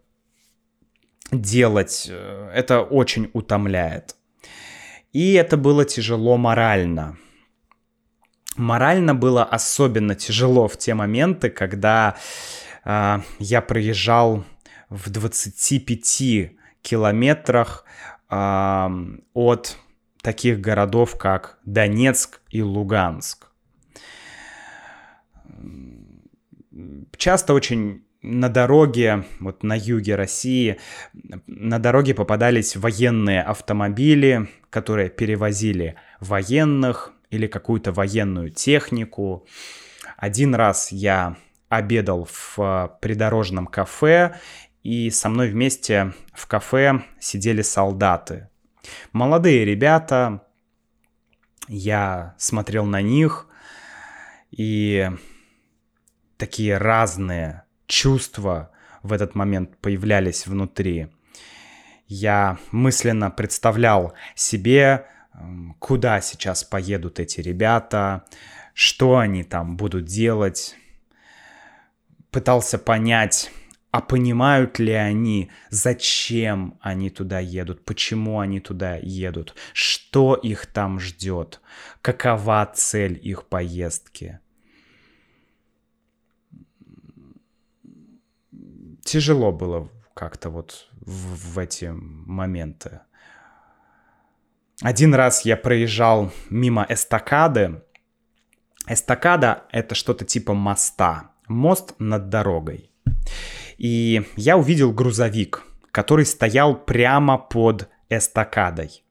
делать. 1.30 2.10
Это 2.54 2.80
очень 2.80 3.30
утомляет. 3.34 4.16
И 5.12 5.34
это 5.34 5.58
было 5.58 5.84
тяжело 5.84 6.38
морально. 6.38 7.18
Морально 8.58 9.14
было 9.14 9.44
особенно 9.44 10.16
тяжело 10.16 10.66
в 10.66 10.76
те 10.76 10.92
моменты, 10.94 11.48
когда 11.48 12.16
э, 12.84 13.20
я 13.38 13.62
проезжал 13.62 14.44
в 14.90 15.10
25 15.10 16.50
километрах 16.82 17.84
э, 18.28 18.88
от 19.32 19.78
таких 20.22 20.60
городов, 20.60 21.16
как 21.16 21.58
Донецк 21.64 22.40
и 22.50 22.60
Луганск. 22.60 23.46
Часто 27.16 27.54
очень 27.54 28.04
на 28.22 28.48
дороге, 28.48 29.24
вот 29.38 29.62
на 29.62 29.76
юге 29.76 30.16
России, 30.16 30.78
на 31.46 31.78
дороге 31.78 32.12
попадались 32.12 32.74
военные 32.74 33.40
автомобили, 33.40 34.48
которые 34.70 35.10
перевозили 35.10 35.94
военных 36.18 37.12
или 37.30 37.46
какую-то 37.46 37.92
военную 37.92 38.50
технику. 38.50 39.46
Один 40.16 40.54
раз 40.54 40.92
я 40.92 41.36
обедал 41.68 42.26
в 42.30 42.58
э, 42.58 42.88
придорожном 43.00 43.66
кафе, 43.66 44.38
и 44.82 45.10
со 45.10 45.28
мной 45.28 45.50
вместе 45.50 46.14
в 46.32 46.46
кафе 46.46 47.02
сидели 47.20 47.62
солдаты. 47.62 48.48
Молодые 49.12 49.64
ребята, 49.64 50.46
я 51.68 52.34
смотрел 52.38 52.86
на 52.86 53.02
них, 53.02 53.48
и 54.50 55.10
такие 56.38 56.78
разные 56.78 57.64
чувства 57.86 58.70
в 59.02 59.12
этот 59.12 59.34
момент 59.34 59.76
появлялись 59.78 60.46
внутри. 60.46 61.08
Я 62.06 62.58
мысленно 62.70 63.30
представлял 63.30 64.14
себе, 64.34 65.06
куда 65.78 66.20
сейчас 66.20 66.64
поедут 66.64 67.20
эти 67.20 67.40
ребята, 67.40 68.24
что 68.74 69.18
они 69.18 69.44
там 69.44 69.76
будут 69.76 70.04
делать. 70.04 70.76
Пытался 72.30 72.78
понять, 72.78 73.50
а 73.90 74.00
понимают 74.00 74.78
ли 74.78 74.92
они, 74.92 75.50
зачем 75.70 76.78
они 76.80 77.10
туда 77.10 77.38
едут, 77.38 77.84
почему 77.84 78.40
они 78.40 78.60
туда 78.60 78.96
едут, 78.96 79.54
что 79.72 80.34
их 80.34 80.66
там 80.66 81.00
ждет, 81.00 81.60
какова 82.02 82.70
цель 82.74 83.18
их 83.22 83.46
поездки. 83.46 84.40
тяжело 89.08 89.52
было 89.52 89.88
как-то 90.14 90.50
вот 90.50 90.88
в, 90.92 91.54
в 91.54 91.58
эти 91.58 91.90
моменты. 91.90 93.00
Один 94.80 95.12
раз 95.12 95.44
я 95.44 95.56
проезжал 95.56 96.30
мимо 96.50 96.86
эстакады. 96.88 97.82
Эстакада— 98.86 99.64
это 99.72 99.96
что-то 99.96 100.24
типа 100.24 100.54
моста. 100.54 101.32
Мост 101.48 101.94
над 101.98 102.28
дорогой. 102.28 102.90
И 103.76 104.22
я 104.36 104.56
увидел 104.56 104.92
грузовик, 104.92 105.64
который 105.90 106.24
стоял 106.24 106.76
прямо 106.76 107.38
под 107.38 107.88
эстакадой. 108.08 109.02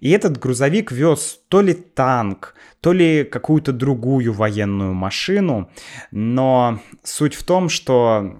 И 0.00 0.10
этот 0.10 0.38
грузовик 0.38 0.90
вез 0.92 1.40
то 1.48 1.60
ли 1.60 1.74
танк, 1.74 2.54
то 2.80 2.94
ли 2.94 3.24
какую-то 3.24 3.72
другую 3.72 4.32
военную 4.32 4.94
машину. 4.94 5.70
Но 6.10 6.80
суть 7.02 7.34
в 7.34 7.42
том, 7.42 7.68
что 7.68 8.34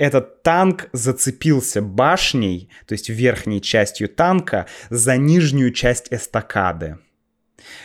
этот 0.00 0.42
танк 0.42 0.88
зацепился 0.94 1.82
башней, 1.82 2.70
то 2.86 2.94
есть 2.94 3.10
верхней 3.10 3.60
частью 3.60 4.08
танка, 4.08 4.66
за 4.88 5.18
нижнюю 5.18 5.72
часть 5.72 6.10
эстакады. 6.10 6.96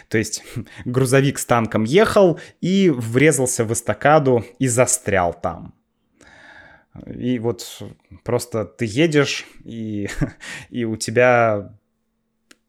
То 0.07 0.17
есть 0.17 0.41
грузовик 0.85 1.37
с 1.37 1.45
танком 1.45 1.83
ехал 1.83 2.39
и 2.61 2.89
врезался 2.89 3.65
в 3.65 3.73
эстакаду 3.73 4.45
и 4.59 4.67
застрял 4.67 5.33
там. 5.33 5.73
И 7.05 7.37
вот 7.37 7.83
просто 8.23 8.63
ты 8.63 8.85
едешь, 8.85 9.45
и, 9.65 10.07
и 10.69 10.85
у 10.85 10.95
тебя 10.95 11.77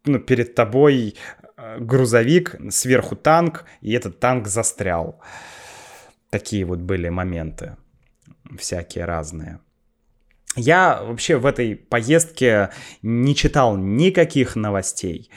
ну, 0.05 0.19
перед 0.19 0.57
тобой 0.57 1.15
э, 1.57 1.79
грузовик, 1.79 2.57
сверху 2.71 3.15
танк, 3.15 3.65
и 3.81 3.93
этот 3.93 4.19
танк 4.19 4.49
застрял. 4.49 5.21
Такие 6.31 6.65
вот 6.65 6.81
были 6.81 7.09
моменты 7.11 7.77
всякие 8.59 9.05
разные. 9.05 9.61
Я 10.57 11.03
вообще 11.03 11.37
в 11.37 11.45
этой 11.45 11.77
поездке 11.77 12.71
не 13.03 13.35
читал 13.35 13.77
никаких 13.77 14.57
новостей, 14.57 15.31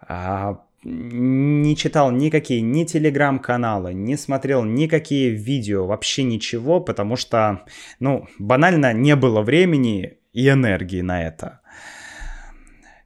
а, 0.00 0.62
не 0.84 1.76
читал 1.76 2.12
никакие 2.12 2.60
ни 2.60 2.84
телеграм-каналы, 2.84 3.94
не 3.94 4.16
смотрел 4.16 4.64
никакие 4.64 5.30
видео, 5.30 5.86
вообще 5.86 6.22
ничего, 6.22 6.80
потому 6.80 7.16
что, 7.16 7.64
ну, 7.98 8.28
банально 8.38 8.92
не 8.92 9.16
было 9.16 9.42
времени 9.42 10.18
и 10.32 10.48
энергии 10.48 11.00
на 11.00 11.26
это. 11.26 11.60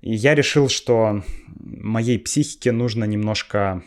И 0.02 0.14
я 0.14 0.34
решил, 0.34 0.68
что 0.68 1.22
моей 1.58 2.18
психике 2.18 2.72
нужно 2.72 3.04
немножко, 3.04 3.82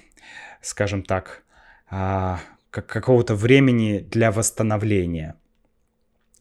скажем 0.62 1.04
так, 1.04 1.44
а, 1.90 2.40
как 2.76 2.88
какого-то 2.88 3.36
времени 3.36 4.00
для 4.00 4.34
восстановления. 4.34 5.36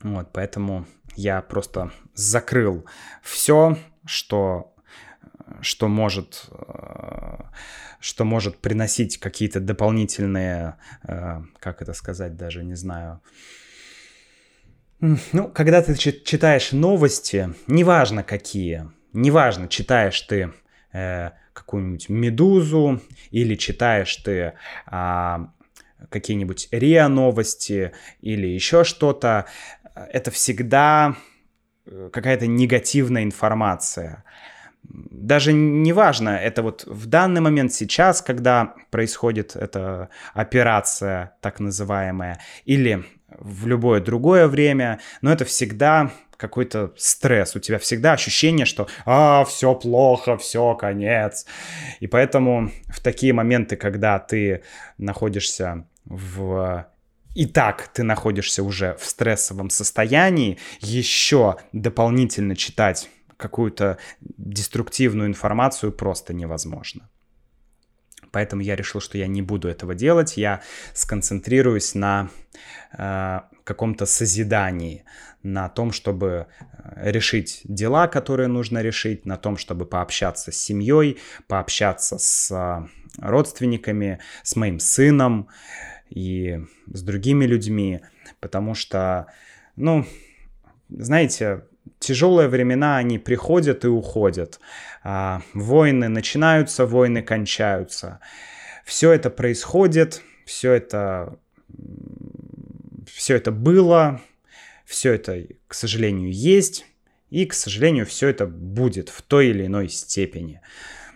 Вот, 0.03 0.32
поэтому 0.32 0.85
я 1.14 1.41
просто 1.43 1.93
закрыл 2.12 2.87
все, 3.22 3.78
что 4.05 4.74
что 5.61 5.87
может, 5.87 6.51
что 8.01 8.24
может 8.24 8.59
приносить 8.59 9.18
какие-то 9.18 9.61
дополнительные, 9.61 10.74
как 11.03 11.82
это 11.82 11.93
сказать, 11.93 12.37
даже 12.37 12.64
не 12.64 12.74
знаю, 12.74 13.20
ну, 15.01 15.49
когда 15.55 15.82
ты 15.82 15.95
читаешь 15.95 16.72
новости, 16.72 17.55
неважно 17.68 18.24
какие, 18.24 18.91
неважно, 19.12 19.68
читаешь 19.68 20.20
ты 20.22 20.53
э, 20.93 21.30
какую-нибудь 21.53 22.09
«Медузу» 22.09 23.01
или 23.30 23.55
читаешь 23.55 24.16
ты 24.16 24.55
э, 24.91 25.47
какие-нибудь 26.11 26.68
РИА 26.70 27.09
новости 27.09 27.92
или 28.20 28.46
еще 28.46 28.84
что-то, 28.84 29.46
это 29.94 30.30
всегда 30.30 31.16
э, 31.86 32.11
какая-то 32.12 32.46
негативная 32.46 33.22
информация. 33.22 34.24
Даже 34.82 35.52
неважно, 35.52 36.30
это 36.30 36.62
вот 36.62 36.84
в 36.86 37.07
данный 37.07 37.40
момент 37.40 37.72
сейчас, 37.72 38.20
когда 38.20 38.74
происходит 38.90 39.57
эта 39.57 40.11
операция 40.34 41.36
так 41.40 41.59
называемая, 41.59 42.40
или 42.66 43.05
в 43.38 43.66
любое 43.66 44.00
другое 44.00 44.46
время, 44.46 45.00
но 45.22 45.32
это 45.32 45.44
всегда 45.44 46.12
какой-то 46.36 46.92
стресс, 46.96 47.57
у 47.57 47.61
тебя 47.61 47.78
всегда 47.78 48.12
ощущение, 48.12 48.66
что 48.66 48.88
«а, 49.07 49.44
все 49.44 49.74
плохо, 49.74 50.36
все, 50.36 50.74
конец». 50.74 51.46
И 52.00 52.07
поэтому 52.07 52.70
в 52.88 53.00
такие 53.00 53.32
моменты, 53.32 53.76
когда 53.76 54.18
ты 54.18 54.62
находишься 54.98 55.86
в 56.05 56.86
и 57.34 57.46
так 57.46 57.88
ты 57.88 58.05
находишься 58.05 58.62
уже 58.62 58.96
в 58.98 59.05
стрессовом 59.05 59.68
состоянии, 59.68 60.59
еще 60.80 61.57
дополнительно 61.72 62.55
читать 62.55 63.11
какую-то 63.36 63.98
деструктивную 64.20 65.28
информацию 65.28 65.92
просто 65.92 66.32
невозможно. 66.32 67.09
Поэтому 68.30 68.62
я 68.62 68.76
решил, 68.76 69.00
что 69.00 69.18
я 69.18 69.26
не 69.26 69.42
буду 69.42 69.68
этого 69.68 69.94
делать, 69.94 70.36
я 70.36 70.61
сконцентрируюсь 70.92 71.94
на 71.94 72.30
э, 72.96 73.40
каком-то 73.64 74.07
созидании, 74.07 75.05
на 75.42 75.68
том, 75.68 75.92
чтобы 75.92 76.46
э, 76.57 77.11
решить 77.12 77.61
дела, 77.64 78.09
которые 78.09 78.48
нужно 78.48 78.82
решить, 78.82 79.24
на 79.24 79.36
том, 79.36 79.57
чтобы 79.57 79.86
пообщаться 79.86 80.50
с 80.50 80.57
семьей, 80.57 81.18
пообщаться 81.46 82.18
с 82.18 82.50
э, 82.50 82.88
родственниками, 83.18 84.18
с 84.42 84.57
моим 84.57 84.80
сыном 84.80 85.48
и 86.15 86.61
с 86.87 87.03
другими 87.03 87.45
людьми, 87.45 88.01
потому 88.41 88.75
что, 88.75 89.27
ну, 89.75 90.07
знаете, 90.89 91.65
тяжелые 91.99 92.49
времена, 92.49 92.99
они 92.99 93.19
приходят 93.19 93.85
и 93.85 93.89
уходят. 93.89 94.61
А, 95.03 95.43
войны 95.53 96.09
начинаются, 96.09 96.87
войны 96.87 97.21
кончаются. 97.23 98.21
Все 98.85 99.11
это 99.11 99.29
происходит, 99.29 100.23
все 100.47 100.73
это, 100.73 101.37
все 103.07 103.35
это 103.35 103.51
было, 103.51 104.21
все 104.85 105.15
это, 105.15 105.45
к 105.67 105.75
сожалению, 105.75 106.33
есть, 106.33 106.87
и, 107.31 107.45
к 107.45 107.55
сожалению, 107.55 108.07
все 108.07 108.29
это 108.29 108.47
будет 108.47 109.09
в 109.09 109.21
той 109.23 109.49
или 109.49 109.67
иной 109.67 109.89
степени. 109.89 110.61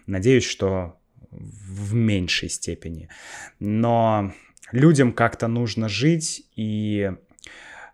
Надеюсь, 0.07 0.45
что 0.45 0.99
в 1.31 1.95
меньшей 1.95 2.49
степени. 2.49 3.09
Но 3.61 4.33
людям 4.73 5.13
как-то 5.13 5.49
нужно 5.49 5.89
жить, 5.89 6.47
и 6.57 7.13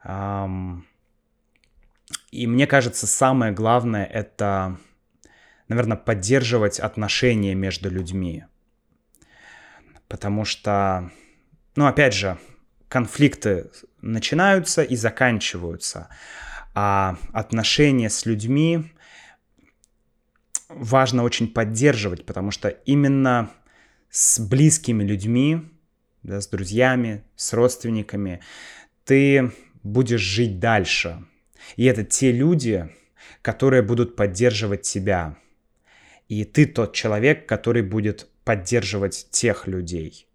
эм, 0.05 0.87
и 2.35 2.49
мне 2.49 2.66
кажется, 2.66 3.07
самое 3.07 3.53
главное 3.53 4.05
это, 4.05 4.79
наверное, 5.68 5.97
поддерживать 5.97 6.81
отношения 6.81 7.55
между 7.55 7.89
людьми. 7.89 8.45
Потому 10.09 10.45
что, 10.45 11.12
ну, 11.77 11.87
опять 11.87 12.12
же, 12.12 12.39
конфликты 12.89 13.70
начинаются 14.01 14.83
и 14.83 14.97
заканчиваются, 14.97 16.09
а 16.75 17.18
отношения 17.33 18.11
с 18.11 18.27
людьми 18.27 18.93
важно 20.68 21.22
очень 21.22 21.47
поддерживать, 21.47 22.27
потому 22.27 22.51
что 22.51 22.68
именно 22.68 23.49
с 24.11 24.41
близкими 24.41 25.05
людьми, 25.05 25.70
да, 26.25 26.41
с 26.41 26.49
друзьями, 26.49 27.22
с 27.37 27.53
родственниками, 27.53 28.41
ты 29.05 29.53
будешь 29.83 30.20
жить 30.20 30.59
дальше, 30.59 31.25
и 31.77 31.85
это 31.85 32.03
те 32.03 32.33
люди, 32.33 32.91
которые 33.43 33.83
будут 33.83 34.16
поддерживать 34.16 34.83
тебя. 34.83 35.37
И 36.29 36.45
ты 36.45 36.66
тот 36.66 36.95
человек, 36.95 37.47
который 37.47 37.83
будет 37.83 38.29
поддерживать 38.45 39.29
тех 39.31 39.66
людей. 39.66 40.27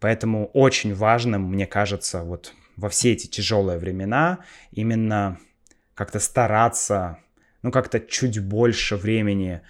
Поэтому 0.00 0.46
очень 0.52 0.94
важным, 0.94 1.42
мне 1.42 1.66
кажется, 1.66 2.22
вот 2.22 2.52
во 2.76 2.88
все 2.88 3.12
эти 3.12 3.26
тяжелые 3.26 3.78
времена 3.78 4.40
именно 4.70 5.38
как-то 5.94 6.20
стараться, 6.20 7.18
ну 7.62 7.70
как-то 7.70 8.00
чуть 8.00 8.38
больше 8.40 8.96
времени 8.96 9.60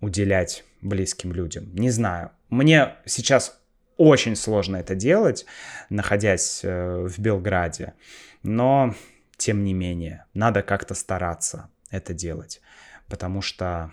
уделять 0.00 0.64
близким 0.82 1.32
людям. 1.32 1.74
Не 1.74 1.90
знаю, 1.90 2.30
мне 2.50 2.96
сейчас 3.06 3.58
очень 3.96 4.36
сложно 4.36 4.76
это 4.76 4.94
делать, 4.94 5.46
находясь 5.88 6.60
э, 6.62 7.06
в 7.06 7.18
Белграде, 7.18 7.94
но 8.42 8.94
тем 9.36 9.64
не 9.64 9.74
менее, 9.74 10.24
надо 10.34 10.62
как-то 10.62 10.94
стараться 10.94 11.70
это 11.90 12.14
делать, 12.14 12.60
потому 13.08 13.42
что, 13.42 13.92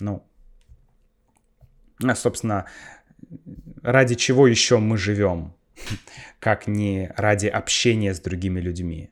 ну, 0.00 0.24
а, 2.02 2.14
собственно, 2.14 2.66
ради 3.82 4.14
чего 4.14 4.46
еще 4.46 4.78
мы 4.78 4.96
живем, 4.96 5.54
как 6.40 6.66
не 6.66 7.12
ради 7.16 7.46
общения 7.46 8.14
с 8.14 8.20
другими 8.20 8.60
людьми. 8.60 9.10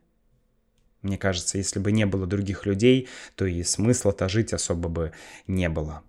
Мне 1.02 1.16
кажется, 1.16 1.58
если 1.58 1.78
бы 1.78 1.92
не 1.92 2.06
было 2.06 2.26
других 2.26 2.66
людей, 2.66 3.08
то 3.36 3.46
и 3.46 3.62
смысла-то 3.62 4.28
жить 4.28 4.52
особо 4.52 4.88
бы 4.88 5.12
не 5.46 5.68
было. 5.68 6.02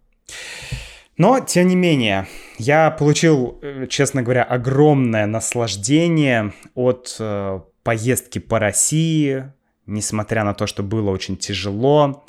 Но, 1.19 1.41
тем 1.41 1.67
не 1.67 1.75
менее, 1.75 2.27
я 2.57 2.89
получил, 2.91 3.59
э, 3.61 3.87
честно 3.87 4.23
говоря, 4.23 4.41
огромное 4.41 5.25
наслаждение 5.25 6.53
от 6.75 7.17
э, 7.19 7.59
поездки 7.83 8.39
по 8.39 8.57
России, 8.57 9.51
несмотря 9.85 10.45
на 10.45 10.53
то, 10.53 10.65
что 10.65 10.81
было 10.81 11.11
очень 11.11 11.35
тяжело, 11.35 12.23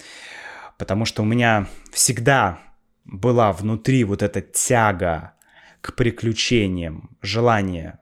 потому 0.77 1.05
что 1.05 1.23
у 1.23 1.25
меня 1.25 1.69
всегда 1.93 2.59
была 3.05 3.53
внутри 3.53 4.03
вот 4.03 4.25
эта 4.25 4.41
тяга 4.41 5.35
к 5.81 5.95
приключениям, 5.95 7.11
желание 7.23 8.00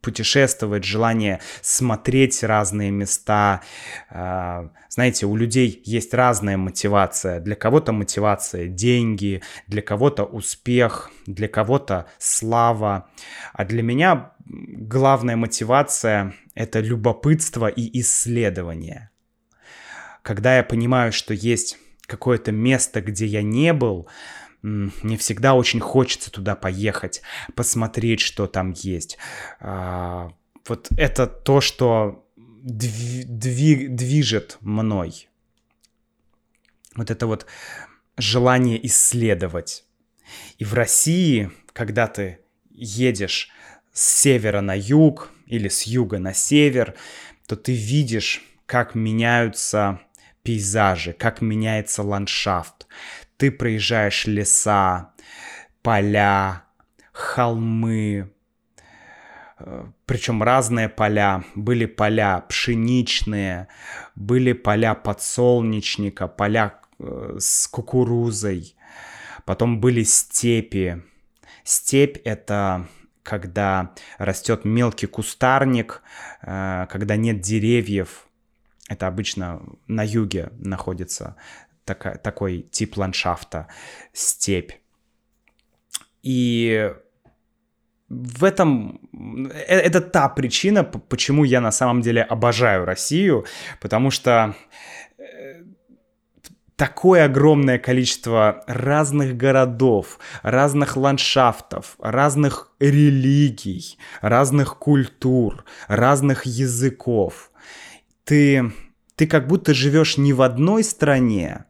путешествовать, 0.00 0.84
желание 0.84 1.40
смотреть 1.60 2.42
разные 2.42 2.90
места. 2.90 3.62
А, 4.10 4.70
знаете, 4.88 5.26
у 5.26 5.36
людей 5.36 5.82
есть 5.84 6.14
разная 6.14 6.56
мотивация. 6.56 7.40
Для 7.40 7.54
кого-то 7.54 7.92
мотивация 7.92 8.66
деньги, 8.66 9.42
для 9.66 9.82
кого-то 9.82 10.24
успех, 10.24 11.10
для 11.26 11.48
кого-то 11.48 12.06
слава. 12.18 13.08
А 13.52 13.64
для 13.64 13.82
меня 13.82 14.32
главная 14.46 15.36
мотивация— 15.36 16.34
это 16.54 16.80
любопытство 16.80 17.68
и 17.68 18.00
исследование. 18.00 19.10
Когда 20.22 20.56
я 20.56 20.62
понимаю, 20.62 21.12
что 21.12 21.34
есть 21.34 21.78
какое-то 22.06 22.52
место, 22.52 23.00
где 23.00 23.26
я 23.26 23.42
не 23.42 23.72
был, 23.72 24.08
мне 24.62 25.16
всегда 25.16 25.54
очень 25.54 25.80
хочется 25.80 26.30
туда 26.30 26.54
поехать, 26.54 27.22
посмотреть, 27.54 28.20
что 28.20 28.46
там 28.46 28.72
есть. 28.72 29.18
А, 29.60 30.32
вот 30.66 30.88
это 30.96 31.26
то, 31.26 31.60
что 31.60 32.24
дви 32.36 33.86
движет 33.88 34.58
мной. 34.60 35.28
Вот 36.94 37.10
это 37.10 37.26
вот 37.26 37.46
желание 38.16 38.84
исследовать. 38.86 39.84
И 40.58 40.64
в 40.64 40.74
России, 40.74 41.50
когда 41.72 42.06
ты 42.06 42.38
едешь 42.70 43.50
с 43.92 44.20
севера 44.20 44.60
на 44.60 44.78
юг 44.78 45.30
или 45.46 45.68
с 45.68 45.82
юга 45.82 46.18
на 46.18 46.34
север, 46.34 46.94
то 47.46 47.56
ты 47.56 47.72
видишь, 47.72 48.42
как 48.66 48.94
меняются 48.94 50.00
пейзажи, 50.42 51.12
как 51.12 51.40
меняется 51.40 52.02
ландшафт. 52.02 52.86
Ты 53.42 53.50
проезжаешь 53.50 54.26
леса, 54.26 55.14
поля, 55.82 56.62
холмы, 57.10 58.30
э, 59.58 59.84
причем 60.06 60.44
разные 60.44 60.88
поля. 60.88 61.42
Были 61.56 61.86
поля 61.86 62.40
пшеничные, 62.48 63.66
были 64.14 64.52
поля 64.52 64.94
подсолнечника, 64.94 66.28
поля 66.28 66.78
э, 67.00 67.38
с 67.40 67.66
кукурузой, 67.66 68.76
потом 69.44 69.80
были 69.80 70.04
степи. 70.04 71.02
Степь— 71.64 72.18
это 72.24 72.86
когда 73.24 73.90
растет 74.18 74.64
мелкий 74.64 75.08
кустарник, 75.08 76.00
э, 76.42 76.86
когда 76.88 77.16
нет 77.16 77.40
деревьев. 77.40 78.28
Это 78.88 79.08
обычно 79.08 79.62
на 79.88 80.04
юге 80.04 80.50
находится 80.58 81.34
такая, 81.84 82.16
такой 82.18 82.62
тип 82.70 82.96
ландшафта, 82.96 83.68
степь. 84.12 84.72
И 86.22 86.92
в 88.12 88.44
этом 88.44 89.00
э, 89.48 89.78
это 89.78 90.00
та 90.00 90.28
причина, 90.28 90.84
почему 90.84 91.44
я 91.44 91.60
на 91.60 91.72
самом 91.72 92.02
деле 92.02 92.22
обожаю 92.22 92.84
Россию, 92.84 93.46
потому 93.80 94.10
что 94.10 94.54
э, 95.18 95.64
такое 96.76 97.24
огромное 97.24 97.78
количество 97.78 98.64
разных 98.66 99.36
городов, 99.36 100.18
разных 100.42 100.96
ландшафтов, 100.96 101.96
разных 101.98 102.72
религий, 102.78 103.98
разных 104.20 104.78
культур, 104.78 105.64
разных 105.88 106.44
языков. 106.44 107.50
Ты, 108.24 108.72
ты 109.16 109.26
как 109.26 109.48
будто 109.48 109.72
живешь 109.72 110.18
не 110.18 110.32
в 110.32 110.42
одной 110.42 110.84
стране, 110.84 111.64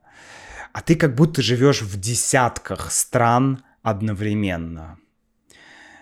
а 0.73 0.81
ты 0.81 0.97
как 0.97 1.15
будто 1.15 1.43
живешь 1.43 1.83
в 1.83 2.01
десятках 2.01 2.91
стран 2.91 3.63
одновременно. 3.83 4.99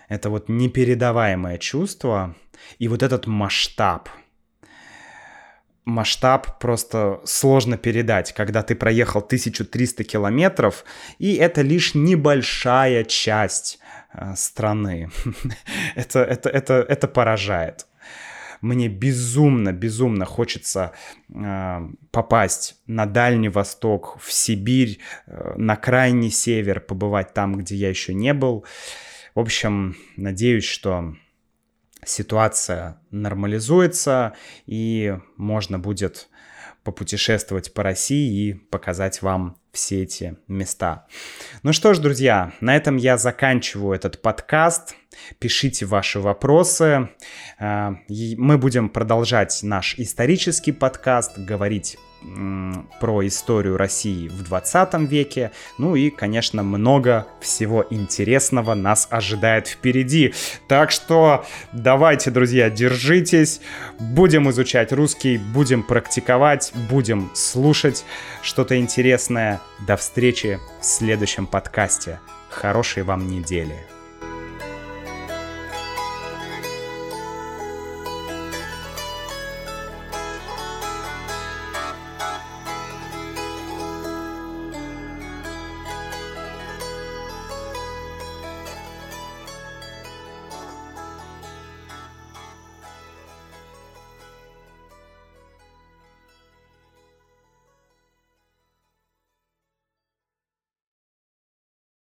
Это 0.07 0.29
вот 0.29 0.49
непередаваемое 0.49 1.57
чувство 1.57 2.35
и 2.79 2.87
вот 2.87 3.03
этот 3.03 3.27
масштаб. 3.27 4.09
Масштаб 5.83 6.59
просто 6.59 7.21
сложно 7.25 7.77
передать, 7.77 8.33
когда 8.33 8.61
ты 8.61 8.75
проехал 8.75 9.19
1300 9.19 10.03
километров, 10.03 10.85
и 11.17 11.35
это 11.35 11.61
лишь 11.61 11.95
небольшая 11.95 13.03
часть 13.03 13.79
э, 14.13 14.35
страны. 14.35 15.09
это, 15.95 16.19
это, 16.19 16.49
это, 16.49 16.85
это 16.87 17.07
поражает 17.07 17.87
мне 18.61 18.87
безумно, 18.87 19.73
безумно 19.73 20.25
хочется 20.25 20.93
э, 21.29 21.89
попасть 22.11 22.81
на 22.87 23.05
Дальний 23.05 23.49
Восток, 23.49 24.17
в 24.19 24.31
Сибирь, 24.31 24.99
э, 25.27 25.53
на 25.57 25.75
крайний 25.75 26.31
север, 26.31 26.79
побывать 26.79 27.33
там, 27.33 27.57
где 27.57 27.75
я 27.75 27.89
еще 27.89 28.13
не 28.13 28.33
был. 28.33 28.65
В 29.35 29.39
общем, 29.39 29.95
надеюсь, 30.15 30.65
что 30.65 31.15
ситуация 32.05 33.01
нормализуется 33.11 34.33
и 34.65 35.17
можно 35.37 35.79
будет 35.79 36.29
попутешествовать 36.83 37.73
по 37.73 37.83
России 37.83 38.49
и 38.49 38.53
показать 38.53 39.21
вам 39.21 39.57
все 39.71 40.03
эти 40.03 40.37
места. 40.47 41.07
Ну 41.63 41.73
что 41.73 41.93
ж, 41.93 41.99
друзья, 41.99 42.53
на 42.59 42.75
этом 42.75 42.97
я 42.97 43.17
заканчиваю 43.17 43.95
этот 43.95 44.21
подкаст. 44.21 44.95
Пишите 45.39 45.85
ваши 45.85 46.19
вопросы. 46.19 47.09
Э, 47.59 47.91
мы 48.09 48.57
будем 48.57 48.89
продолжать 48.89 49.59
наш 49.63 49.95
исторический 49.97 50.71
подкаст, 50.71 51.37
говорить 51.37 51.97
про 52.99 53.25
историю 53.25 53.77
России 53.77 54.27
в 54.27 54.43
20 54.43 54.93
веке. 55.09 55.51
Ну 55.77 55.95
и, 55.95 56.09
конечно, 56.09 56.63
много 56.63 57.27
всего 57.39 57.85
интересного 57.89 58.73
нас 58.73 59.07
ожидает 59.09 59.67
впереди. 59.67 60.33
Так 60.67 60.91
что 60.91 61.45
давайте, 61.71 62.31
друзья, 62.31 62.69
держитесь. 62.69 63.61
Будем 63.99 64.49
изучать 64.49 64.91
русский, 64.91 65.37
будем 65.37 65.83
практиковать, 65.83 66.71
будем 66.89 67.31
слушать 67.33 68.05
что-то 68.41 68.77
интересное. 68.77 69.59
До 69.87 69.97
встречи 69.97 70.59
в 70.79 70.85
следующем 70.85 71.47
подкасте. 71.47 72.19
Хорошей 72.49 73.03
вам 73.03 73.27
недели. 73.27 74.00